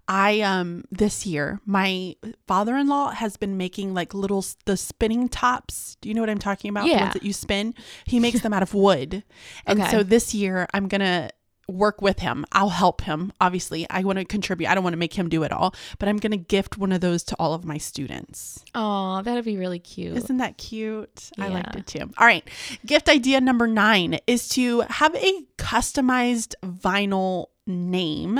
I 0.08 0.42
um 0.42 0.84
this 0.92 1.26
year, 1.26 1.60
my 1.66 2.16
father-in-law 2.48 3.12
has 3.12 3.38
been 3.38 3.58
making 3.58 3.94
like 3.94 4.14
little 4.14 4.46
the 4.66 4.78
spinning 4.78 5.30
tops. 5.30 5.98
Do 6.02 6.10
you 6.10 6.16
know 6.16 6.22
what 6.22 6.30
I'm 6.30 6.40
talking 6.40 6.70
about? 6.70 6.86
Yeah. 6.86 6.96
The 6.96 7.02
ones 7.04 7.14
that 7.14 7.24
you 7.24 7.34
spin. 7.34 7.76
He 8.06 8.20
makes 8.20 8.42
them 8.42 8.54
out 8.54 8.64
of 8.64 8.74
wood. 8.74 9.24
And 9.66 9.82
okay. 9.82 9.92
so 9.92 10.04
this 10.04 10.34
year 10.34 10.68
I'm 10.74 10.88
going 10.88 11.02
to 11.02 11.30
work 11.72 12.02
with 12.02 12.20
him. 12.20 12.46
I'll 12.52 12.70
help 12.70 13.02
him. 13.02 13.34
Obviously, 13.42 13.90
I 13.90 14.04
want 14.04 14.20
to 14.20 14.26
contribute. 14.26 14.70
I 14.70 14.76
don't 14.76 14.84
want 14.84 14.94
to 14.94 14.98
make 14.98 15.14
him 15.14 15.30
do 15.30 15.44
it 15.44 15.52
all, 15.52 15.74
but 16.00 16.10
I'm 16.10 16.18
going 16.18 16.32
to 16.32 16.38
gift 16.38 16.78
one 16.78 16.92
of 16.92 17.02
those 17.02 17.24
to 17.24 17.36
all 17.40 17.54
of 17.54 17.66
my 17.66 17.78
students. 17.78 18.64
Oh, 18.76 19.22
that'd 19.22 19.46
be 19.46 19.58
really 19.58 19.80
cute. 19.80 20.18
Isn't 20.18 20.38
that 20.38 20.58
cute? 20.58 21.32
Yeah. 21.38 21.46
I 21.46 21.48
liked 21.50 21.76
it 21.76 21.88
too. 21.88 22.12
All 22.18 22.28
right. 22.28 22.48
Gift 22.86 23.10
idea 23.10 23.42
number 23.42 23.68
nine 23.68 24.20
is 24.28 24.48
to 24.50 24.82
have 24.82 25.16
a 25.16 25.46
customized 25.58 26.56
vinyl 26.64 27.48
name. 27.68 28.40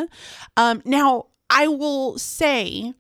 Um, 0.58 0.82
now, 0.86 1.28
I 1.50 1.68
will 1.68 2.18
say 2.18 2.94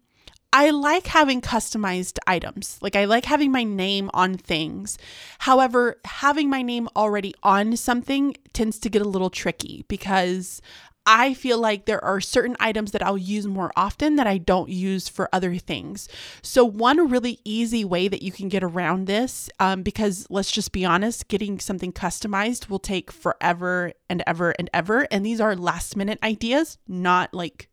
I 0.53 0.71
like 0.71 1.07
having 1.07 1.39
customized 1.39 2.17
items. 2.27 2.77
Like 2.81 2.95
I 2.95 3.05
like 3.05 3.25
having 3.25 3.51
my 3.51 3.63
name 3.63 4.09
on 4.13 4.35
things. 4.35 4.97
However, 5.39 5.99
having 6.03 6.49
my 6.49 6.61
name 6.61 6.89
already 6.95 7.33
on 7.41 7.77
something 7.77 8.35
tends 8.51 8.77
to 8.79 8.89
get 8.89 9.01
a 9.01 9.07
little 9.07 9.29
tricky 9.29 9.85
because 9.87 10.61
I 11.05 11.33
feel 11.33 11.57
like 11.57 11.85
there 11.85 12.03
are 12.03 12.21
certain 12.21 12.55
items 12.59 12.91
that 12.91 13.01
I'll 13.01 13.17
use 13.17 13.47
more 13.47 13.71
often 13.75 14.17
that 14.17 14.27
I 14.27 14.37
don't 14.37 14.69
use 14.69 15.07
for 15.07 15.29
other 15.33 15.55
things. 15.55 16.07
So, 16.43 16.63
one 16.63 17.09
really 17.09 17.39
easy 17.43 17.83
way 17.83 18.07
that 18.07 18.21
you 18.21 18.31
can 18.31 18.49
get 18.49 18.63
around 18.63 19.07
this, 19.07 19.49
um, 19.59 19.81
because 19.81 20.27
let's 20.29 20.51
just 20.51 20.71
be 20.71 20.85
honest, 20.85 21.27
getting 21.27 21.59
something 21.59 21.91
customized 21.91 22.69
will 22.69 22.77
take 22.77 23.11
forever 23.11 23.93
and 24.09 24.21
ever 24.27 24.51
and 24.51 24.69
ever. 24.73 25.07
And 25.09 25.25
these 25.25 25.41
are 25.41 25.55
last 25.55 25.95
minute 25.95 26.19
ideas, 26.21 26.77
not 26.87 27.33
like 27.33 27.67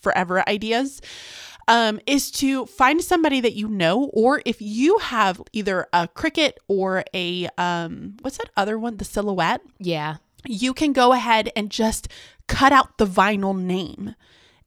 forever 0.00 0.48
ideas 0.48 1.00
um, 1.68 2.00
is 2.06 2.30
to 2.32 2.66
find 2.66 3.00
somebody 3.02 3.40
that 3.40 3.54
you 3.54 3.68
know, 3.68 4.04
or 4.12 4.42
if 4.44 4.60
you 4.60 4.98
have 4.98 5.40
either 5.52 5.86
a 5.92 6.08
Cricut 6.08 6.54
or 6.66 7.04
a 7.14 7.46
um, 7.56 8.16
what's 8.22 8.38
that 8.38 8.50
other 8.56 8.76
one, 8.78 8.96
the 8.96 9.04
Silhouette, 9.04 9.60
Yeah. 9.78 10.16
you 10.46 10.74
can 10.74 10.92
go 10.92 11.12
ahead 11.12 11.52
and 11.54 11.70
just 11.70 12.08
cut 12.48 12.72
out 12.72 12.98
the 12.98 13.06
vinyl 13.06 13.56
name 13.56 14.14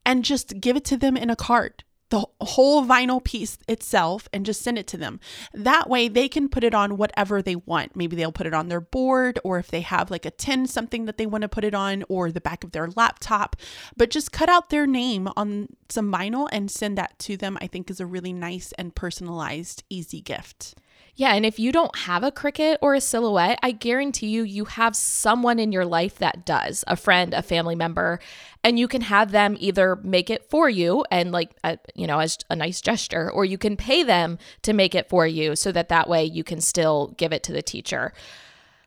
and 0.05 0.23
just 0.23 0.59
give 0.61 0.77
it 0.77 0.85
to 0.85 0.97
them 0.97 1.17
in 1.17 1.29
a 1.29 1.35
card 1.35 1.83
the 2.11 2.25
whole 2.41 2.85
vinyl 2.85 3.23
piece 3.23 3.57
itself 3.67 4.27
and 4.33 4.45
just 4.45 4.61
send 4.61 4.77
it 4.77 4.85
to 4.85 4.97
them. 4.97 5.19
That 5.53 5.89
way 5.89 6.09
they 6.09 6.27
can 6.27 6.49
put 6.49 6.63
it 6.63 6.75
on 6.75 6.97
whatever 6.97 7.41
they 7.41 7.55
want. 7.55 7.95
Maybe 7.95 8.17
they'll 8.17 8.33
put 8.33 8.45
it 8.45 8.53
on 8.53 8.67
their 8.67 8.81
board 8.81 9.39
or 9.45 9.59
if 9.59 9.71
they 9.71 9.81
have 9.81 10.11
like 10.11 10.25
a 10.25 10.31
tin 10.31 10.67
something 10.67 11.05
that 11.05 11.17
they 11.17 11.25
want 11.25 11.43
to 11.43 11.49
put 11.49 11.63
it 11.63 11.73
on 11.73 12.03
or 12.09 12.29
the 12.29 12.41
back 12.41 12.65
of 12.65 12.73
their 12.73 12.89
laptop. 12.89 13.55
But 13.95 14.11
just 14.11 14.33
cut 14.33 14.49
out 14.49 14.69
their 14.69 14.85
name 14.85 15.29
on 15.37 15.69
some 15.89 16.11
vinyl 16.11 16.49
and 16.51 16.69
send 16.69 16.97
that 16.97 17.17
to 17.19 17.37
them. 17.37 17.57
I 17.61 17.67
think 17.67 17.89
is 17.89 18.01
a 18.01 18.05
really 18.05 18.33
nice 18.33 18.73
and 18.73 18.93
personalized 18.93 19.83
easy 19.89 20.21
gift. 20.21 20.75
Yeah, 21.15 21.33
and 21.33 21.45
if 21.45 21.59
you 21.59 21.71
don't 21.71 21.95
have 21.99 22.23
a 22.23 22.31
Cricut 22.31 22.77
or 22.81 22.95
a 22.95 23.01
silhouette, 23.01 23.59
I 23.61 23.71
guarantee 23.71 24.27
you, 24.27 24.43
you 24.43 24.65
have 24.65 24.95
someone 24.95 25.59
in 25.59 25.71
your 25.71 25.85
life 25.85 26.17
that 26.19 26.45
does 26.45 26.83
a 26.87 26.95
friend, 26.95 27.33
a 27.33 27.41
family 27.41 27.75
member, 27.75 28.19
and 28.63 28.79
you 28.79 28.87
can 28.87 29.01
have 29.01 29.31
them 29.31 29.57
either 29.59 29.97
make 29.97 30.29
it 30.29 30.49
for 30.49 30.69
you 30.69 31.05
and, 31.11 31.31
like, 31.31 31.51
a, 31.63 31.77
you 31.95 32.07
know, 32.07 32.19
as 32.19 32.37
a 32.49 32.55
nice 32.55 32.81
gesture, 32.81 33.29
or 33.29 33.43
you 33.43 33.57
can 33.57 33.75
pay 33.75 34.03
them 34.03 34.37
to 34.61 34.73
make 34.73 34.95
it 34.95 35.09
for 35.09 35.27
you 35.27 35.55
so 35.55 35.71
that 35.71 35.89
that 35.89 36.07
way 36.07 36.23
you 36.23 36.43
can 36.43 36.61
still 36.61 37.13
give 37.17 37.33
it 37.33 37.43
to 37.43 37.51
the 37.51 37.61
teacher. 37.61 38.13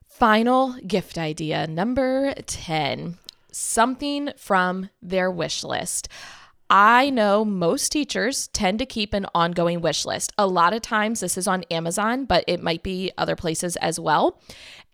Final 0.08 0.74
gift 0.86 1.18
idea 1.18 1.66
number 1.66 2.32
10 2.46 3.18
something 3.54 4.30
from 4.36 4.90
their 5.00 5.30
wish 5.30 5.62
list. 5.62 6.08
I 6.70 7.10
know 7.10 7.44
most 7.44 7.92
teachers 7.92 8.48
tend 8.48 8.78
to 8.78 8.86
keep 8.86 9.12
an 9.12 9.26
ongoing 9.34 9.80
wish 9.80 10.04
list. 10.04 10.32
A 10.38 10.46
lot 10.46 10.72
of 10.72 10.82
times 10.82 11.20
this 11.20 11.36
is 11.36 11.46
on 11.46 11.64
Amazon, 11.70 12.24
but 12.24 12.44
it 12.46 12.62
might 12.62 12.82
be 12.82 13.12
other 13.18 13.36
places 13.36 13.76
as 13.76 14.00
well. 14.00 14.40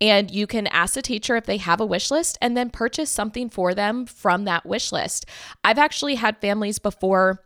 And 0.01 0.31
you 0.31 0.47
can 0.47 0.67
ask 0.69 0.95
the 0.95 1.03
teacher 1.03 1.37
if 1.37 1.47
they 1.47 1.59
have 1.59 1.81
a 1.81 1.87
wish 1.87 2.11
list 2.11 2.39
and 2.41 2.57
then 2.57 2.71
purchase 2.71 3.11
something 3.11 3.49
for 3.49 3.75
them 3.75 4.07
from 4.07 4.45
that 4.45 4.67
wish 4.67 4.93
list. 4.93 5.27
I've 5.63 5.79
actually 5.79 6.17
had 6.17 6.39
families 6.39 6.79
before 6.79 7.45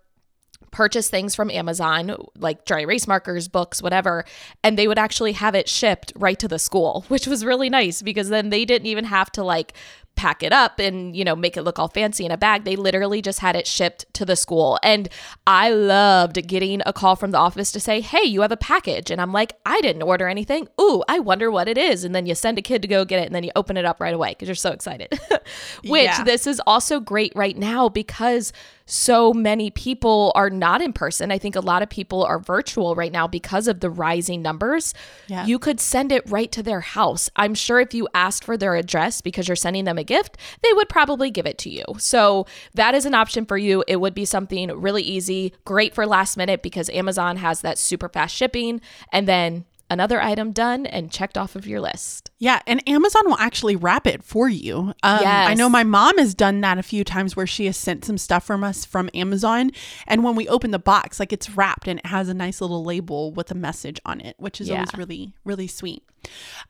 purchase 0.75 1.09
things 1.09 1.35
from 1.35 1.51
Amazon, 1.51 2.17
like 2.37 2.65
dry 2.65 2.81
erase 2.81 3.07
markers, 3.07 3.49
books, 3.49 3.81
whatever, 3.81 4.25
and 4.63 4.77
they 4.77 4.89
would 4.89 4.99
actually 4.99 5.33
have 5.33 5.55
it 5.55 5.69
shipped 5.69 6.13
right 6.17 6.39
to 6.39 6.49
the 6.49 6.59
school, 6.59 7.05
which 7.09 7.27
was 7.27 7.45
really 7.45 7.71
nice 7.71 8.03
because 8.03 8.29
then 8.29 8.51
they 8.51 8.65
didn't 8.65 8.87
even 8.87 9.05
have 9.05 9.31
to 9.33 9.45
like 9.45 9.75
pack 10.17 10.43
it 10.43 10.53
up 10.53 10.79
and 10.79 11.17
you 11.17 11.25
know 11.25 11.35
make 11.35 11.57
it 11.57 11.63
look 11.63 11.79
all 11.79 11.89
fancy 11.89 12.25
in 12.25 12.31
a 12.31 12.37
bag. 12.37 12.65
They 12.65 12.77
literally 12.77 13.21
just 13.21 13.41
had 13.41 13.57
it 13.57 13.67
shipped 13.67 14.07
to 14.15 14.25
the 14.25 14.37
school. 14.37 14.79
And 14.83 15.09
i 15.47 15.71
loved 15.71 16.47
getting 16.47 16.83
a 16.87 16.93
call 16.93 17.17
from 17.17 17.31
the 17.33 17.39
office 17.39 17.73
to 17.73 17.81
say 17.81 18.01
hey 18.01 18.23
you 18.23 18.43
have 18.43 18.53
a 18.53 18.57
package. 18.57 19.11
And 19.11 19.21
i'm 19.21 19.33
like 19.33 19.57
i 19.67 19.81
didn't 19.81 20.03
order 20.03 20.29
anything. 20.29 20.69
Ooh 20.81 21.03
i 21.09 21.19
wonder 21.19 21.51
what 21.51 21.69
it 21.69 21.77
is. 21.79 22.05
And 22.05 22.15
then 22.15 22.27
you 22.27 22.35
send 22.35 22.59
a 22.59 22.63
kid 22.63 22.83
to 22.83 22.89
go 22.89 23.05
get 23.05 23.21
it 23.21 23.27
and 23.27 23.35
then 23.35 23.45
you 23.45 23.51
open 23.57 23.77
it 23.77 23.85
up 23.85 24.01
right 24.01 24.15
away 24.15 24.31
because 24.31 24.49
you're 24.49 24.55
so 24.55 24.71
excited. 24.73 25.09
Which 25.85 26.05
Yeah. 26.05 26.25
this 26.25 26.47
is 26.47 26.61
also 26.67 27.01
great 27.01 27.33
right 27.35 27.57
now 27.57 27.89
because 27.89 28.53
so 28.87 29.33
many 29.33 29.71
people 29.71 30.33
are 30.35 30.51
not 30.51 30.83
in 30.83 30.93
person. 30.93 31.31
I 31.31 31.39
think 31.39 31.57
a 31.57 31.61
lot 31.61 31.83
of 31.83 31.89
people 31.89 32.25
are 32.25 32.39
virtual 32.39 32.95
right 32.95 33.13
now 33.13 33.27
because 33.27 33.67
of 33.67 33.81
the 33.81 33.91
rising 33.91 34.43
numbers. 34.43 34.95
Yeah. 35.27 35.47
You 35.47 35.59
could 35.59 35.81
send 35.81 36.13
it 36.13 36.29
right 36.31 36.51
to 36.53 36.63
their 36.63 36.81
house. 36.81 37.31
I'm 37.37 37.55
sure 37.55 37.81
if 37.81 37.95
you 37.95 38.09
asked 38.15 38.45
for 38.45 38.57
their 38.57 38.77
address 38.77 39.21
because 39.21 39.49
you're 39.49 39.57
sending 39.57 39.85
them 39.85 39.99
a 39.99 40.05
gift, 40.05 40.37
they 40.63 40.73
would 40.73 40.89
probably 40.89 41.31
give 41.31 41.47
it 41.47 41.59
to 41.59 41.71
you. 41.71 41.85
So 41.99 42.47
that 42.75 42.95
is 42.95 43.07
an 43.07 43.15
option 43.15 43.47
for 43.47 43.57
you. 43.57 43.85
It 43.89 43.97
would 43.97 44.15
be 44.15 44.25
something 44.25 44.71
really 44.71 45.03
easy, 45.03 45.55
great 45.65 45.95
for 45.95 46.07
last 46.07 46.37
minute 46.37 46.63
because 46.63 46.91
Amazon 46.91 47.37
has 47.37 47.63
that 47.63 47.79
super 47.79 48.09
fast 48.09 48.35
shipping 48.35 48.81
and 49.13 49.27
then 49.27 49.65
another 49.91 50.21
item 50.21 50.53
done 50.53 50.87
and 50.87 51.11
checked 51.11 51.37
off 51.39 51.57
of 51.57 51.67
your 51.67 51.81
list. 51.81 52.31
Yeah, 52.39 52.61
and 52.67 52.87
Amazon 52.89 53.23
will 53.27 53.39
actually 53.39 53.77
wrap 53.77 54.07
it 54.07 54.23
for 54.23 54.49
you. 54.49 54.79
Um, 54.79 54.95
I 55.03 55.55
know 55.55 55.69
my 55.69 55.85
mom 55.85 56.19
has 56.19 56.35
done 56.35 56.61
that 56.63 56.79
a 56.79 56.83
few 56.83 57.05
times 57.05 57.37
where 57.37 57.47
she 57.47 57.67
has 57.67 57.77
sent 57.77 58.05
some 58.05 58.19
stuff 58.19 58.45
from 58.45 58.65
us 58.65 58.85
from 58.85 59.11
Amazon, 59.15 59.71
and 60.07 60.25
when 60.25 60.35
we 60.37 60.49
open 60.49 60.71
the 60.71 60.79
box, 60.79 61.21
like 61.21 61.33
it's 61.33 61.51
wrapped 61.51 61.89
and 61.89 61.99
it 62.01 62.07
has 62.07 62.29
a 62.29 62.35
nice 62.35 62.61
little 62.61 62.85
label 62.85 63.33
with 63.33 63.51
a 63.51 63.55
message 63.55 64.01
on 64.05 64.21
it, 64.21 64.37
which 64.39 64.61
is 64.61 64.71
always 64.71 64.95
really 64.97 65.35
really 65.45 65.67
sweet. 65.67 66.03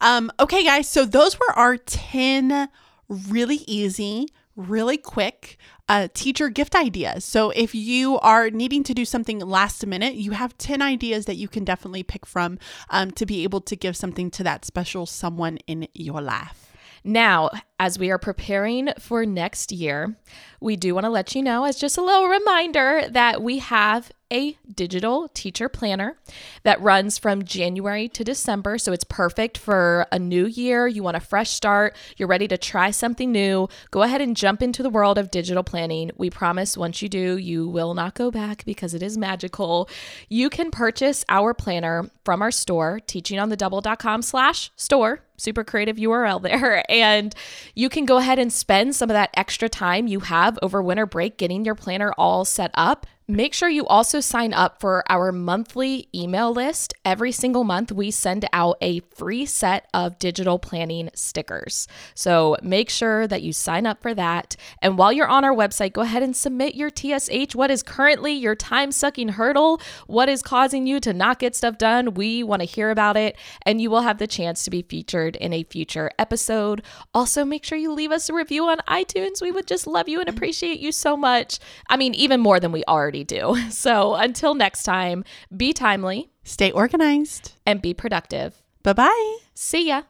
Um, 0.01 0.33
okay, 0.41 0.65
guys, 0.65 0.89
so 0.89 1.05
those 1.05 1.39
were 1.39 1.53
our 1.57 1.77
ten 1.77 2.69
really 3.09 3.61
easy, 3.67 4.29
really 4.57 4.97
quick 4.97 5.59
uh, 5.89 6.09
teacher 6.15 6.49
gift 6.49 6.75
ideas. 6.75 7.25
So 7.25 7.51
if 7.51 7.75
you 7.75 8.19
are 8.21 8.51
needing 8.51 8.83
to 8.85 8.95
do 8.95 9.05
something 9.05 9.39
last 9.41 9.87
minute, 9.87 10.15
you 10.15 10.33
have 10.33 10.57
10 10.59 10.81
ideas 10.81 11.27
that 11.27 11.37
you 11.37 11.49
can 11.49 11.65
definitely 11.65 12.03
pick 12.03 12.27
from 12.27 12.59
um, 12.91 13.11
to 13.13 13.27
be 13.27 13.45
able 13.45 13.61
to 13.63 13.77
give 13.77 13.97
something 13.97 14.31
to 14.33 14.45
that 14.45 14.65
special 14.65 15.07
someone 15.07 15.59
in 15.67 15.89
your 15.95 16.21
life. 16.21 16.71
Now, 17.07 17.51
as 17.79 17.99
we 17.99 18.11
are 18.11 18.19
preparing 18.19 18.89
for 18.99 19.27
next 19.27 19.71
year, 19.71 20.17
we 20.61 20.75
do 20.75 20.95
want 20.95 21.05
to 21.05 21.11
let 21.11 21.35
you 21.35 21.43
know, 21.43 21.65
as 21.65 21.77
just 21.77 21.99
a 21.99 22.03
little 22.03 22.29
reminder, 22.29 23.03
that 23.11 23.43
we 23.43 23.59
have 23.59 24.11
a 24.35 24.59
digital 24.75 25.29
teacher 25.33 25.69
planner 25.69 26.19
that 26.65 26.81
runs 26.81 27.19
from 27.19 27.45
January 27.45 28.09
to 28.09 28.25
December. 28.25 28.79
So 28.79 28.93
it's 28.93 29.05
perfect 29.05 29.57
for 29.57 30.07
a 30.11 30.19
new 30.19 30.47
year. 30.47 30.89
You 30.89 31.05
want 31.05 31.17
a 31.17 31.21
fresh 31.21 31.51
start, 31.51 31.97
you're 32.17 32.29
ready 32.29 32.49
to 32.49 32.59
try 32.59 32.91
something 32.91 33.31
new. 33.31 33.69
Go 33.93 34.03
ahead 34.03 34.21
and 34.21 34.37
jump 34.37 34.61
into 34.61 34.83
the 34.83 34.91
world 34.91 35.19
of 35.19 35.31
digital 35.31 35.63
planning. 35.63 36.11
We 36.17 36.31
promise 36.31 36.77
once 36.77 37.01
you 37.01 37.09
do, 37.09 37.39
you 37.39 37.69
will 37.69 37.95
not 37.95 38.15
go 38.15 38.33
back 38.33 38.65
because 38.65 38.93
it 38.93 39.03
is 39.03 39.17
magical. 39.17 39.89
You 40.29 40.51
can 40.51 40.73
purchase 40.73 41.25
our 41.29 41.55
planner 41.55 42.11
from 42.25 42.43
our 42.43 42.51
store, 42.51 43.01
teachingonthedouble.com 43.07 44.23
slash 44.23 44.73
store 44.75 45.23
super 45.37 45.65
creative 45.65 45.97
URL 45.97 46.41
there. 46.43 46.85
And 46.95 47.35
you 47.75 47.89
can 47.89 48.05
go 48.05 48.19
ahead 48.19 48.39
and 48.39 48.53
spend 48.53 48.95
some 48.95 49.11
of 49.11 49.15
that 49.15 49.31
extra 49.35 49.69
time 49.69 50.07
you 50.07 50.21
have 50.21 50.59
over 50.63 50.81
winter 50.81 51.07
break 51.07 51.39
getting 51.39 51.65
your 51.65 51.75
planner 51.75 52.13
all 52.17 52.45
set 52.45 52.71
up. 52.75 53.07
Make 53.27 53.55
sure 53.55 53.71
you 53.71 53.87
also 53.87 54.21
sign 54.21 54.53
up 54.53 54.81
for 54.81 55.03
our 55.09 55.33
monthly 55.33 56.11
email 56.15 56.53
list. 56.53 56.93
Every 57.07 57.33
single 57.33 57.65
month, 57.65 57.91
we 57.91 58.11
send 58.11 58.45
out 58.53 58.77
a 58.83 59.01
free 59.01 59.47
set 59.47 59.89
of 59.95 60.19
digital 60.19 60.59
planning 60.59 61.09
stickers. 61.15 61.89
So 62.15 62.59
make 62.63 62.91
sure 62.91 63.27
that 63.27 63.41
you 63.41 63.55
sign 63.55 63.87
up 63.87 64.03
for 64.03 64.13
that. 64.13 64.57
And 64.83 64.99
while 64.99 65.11
you're 65.11 65.27
on 65.27 65.43
our 65.43 65.55
website, 65.55 65.95
go 65.95 66.03
ahead 66.03 66.23
and 66.23 66.37
submit 66.37 66.75
your 66.75 66.91
TSH. 66.91 67.55
What 67.55 67.71
is 67.71 67.83
currently 67.83 68.35
your 68.35 68.55
time 68.55 68.93
sucking 68.93 69.31
hurdle? 69.31 69.81
What 70.07 70.29
is 70.29 70.43
causing 70.43 70.87
you 70.87 71.01
to 71.01 71.15
not 71.15 71.39
get 71.39 71.57
stuff 71.57 71.79
done? 71.79 72.13
We 72.13 72.43
want 72.43 72.61
to 72.61 72.67
hear 72.67 72.91
about 72.91 73.17
it, 73.17 73.39
and 73.63 73.81
you 73.81 73.89
will 73.89 74.03
have 74.03 74.19
the 74.19 74.27
chance 74.27 74.65
to 74.65 74.71
be 74.71 74.83
featured 74.83 75.37
in 75.37 75.55
a 75.55 75.65
future 75.65 76.11
episode. 76.19 76.83
Also, 77.15 77.43
make 77.43 77.65
sure 77.65 77.79
you 77.79 77.91
leave 77.91 78.13
us 78.13 78.29
a 78.29 78.35
review 78.35 78.67
on 78.67 78.81
iTunes. 78.81 79.41
We 79.41 79.51
would 79.51 79.67
just 79.67 79.87
love 79.87 80.11
you 80.11 80.21
and 80.21 80.29
appreciate 80.29 80.79
you 80.79 80.93
so 80.93 81.17
much. 81.17 81.59
I 81.89 81.97
mean, 81.97 82.13
even 82.13 82.41
more 82.41 82.61
than 82.61 82.71
we 82.71 82.85
already 83.15 83.25
do. 83.25 83.57
So 83.71 84.15
until 84.15 84.55
next 84.55 84.85
time, 84.85 85.25
be 85.55 85.73
timely 85.73 86.31
Stay 86.45 86.71
organized. 86.71 87.53
and 87.67 87.81
be 87.83 87.95
productive. 87.95 88.63
Bye 88.83 88.93
bye. 88.95 89.37
See 89.55 89.89
ya. 89.89 90.03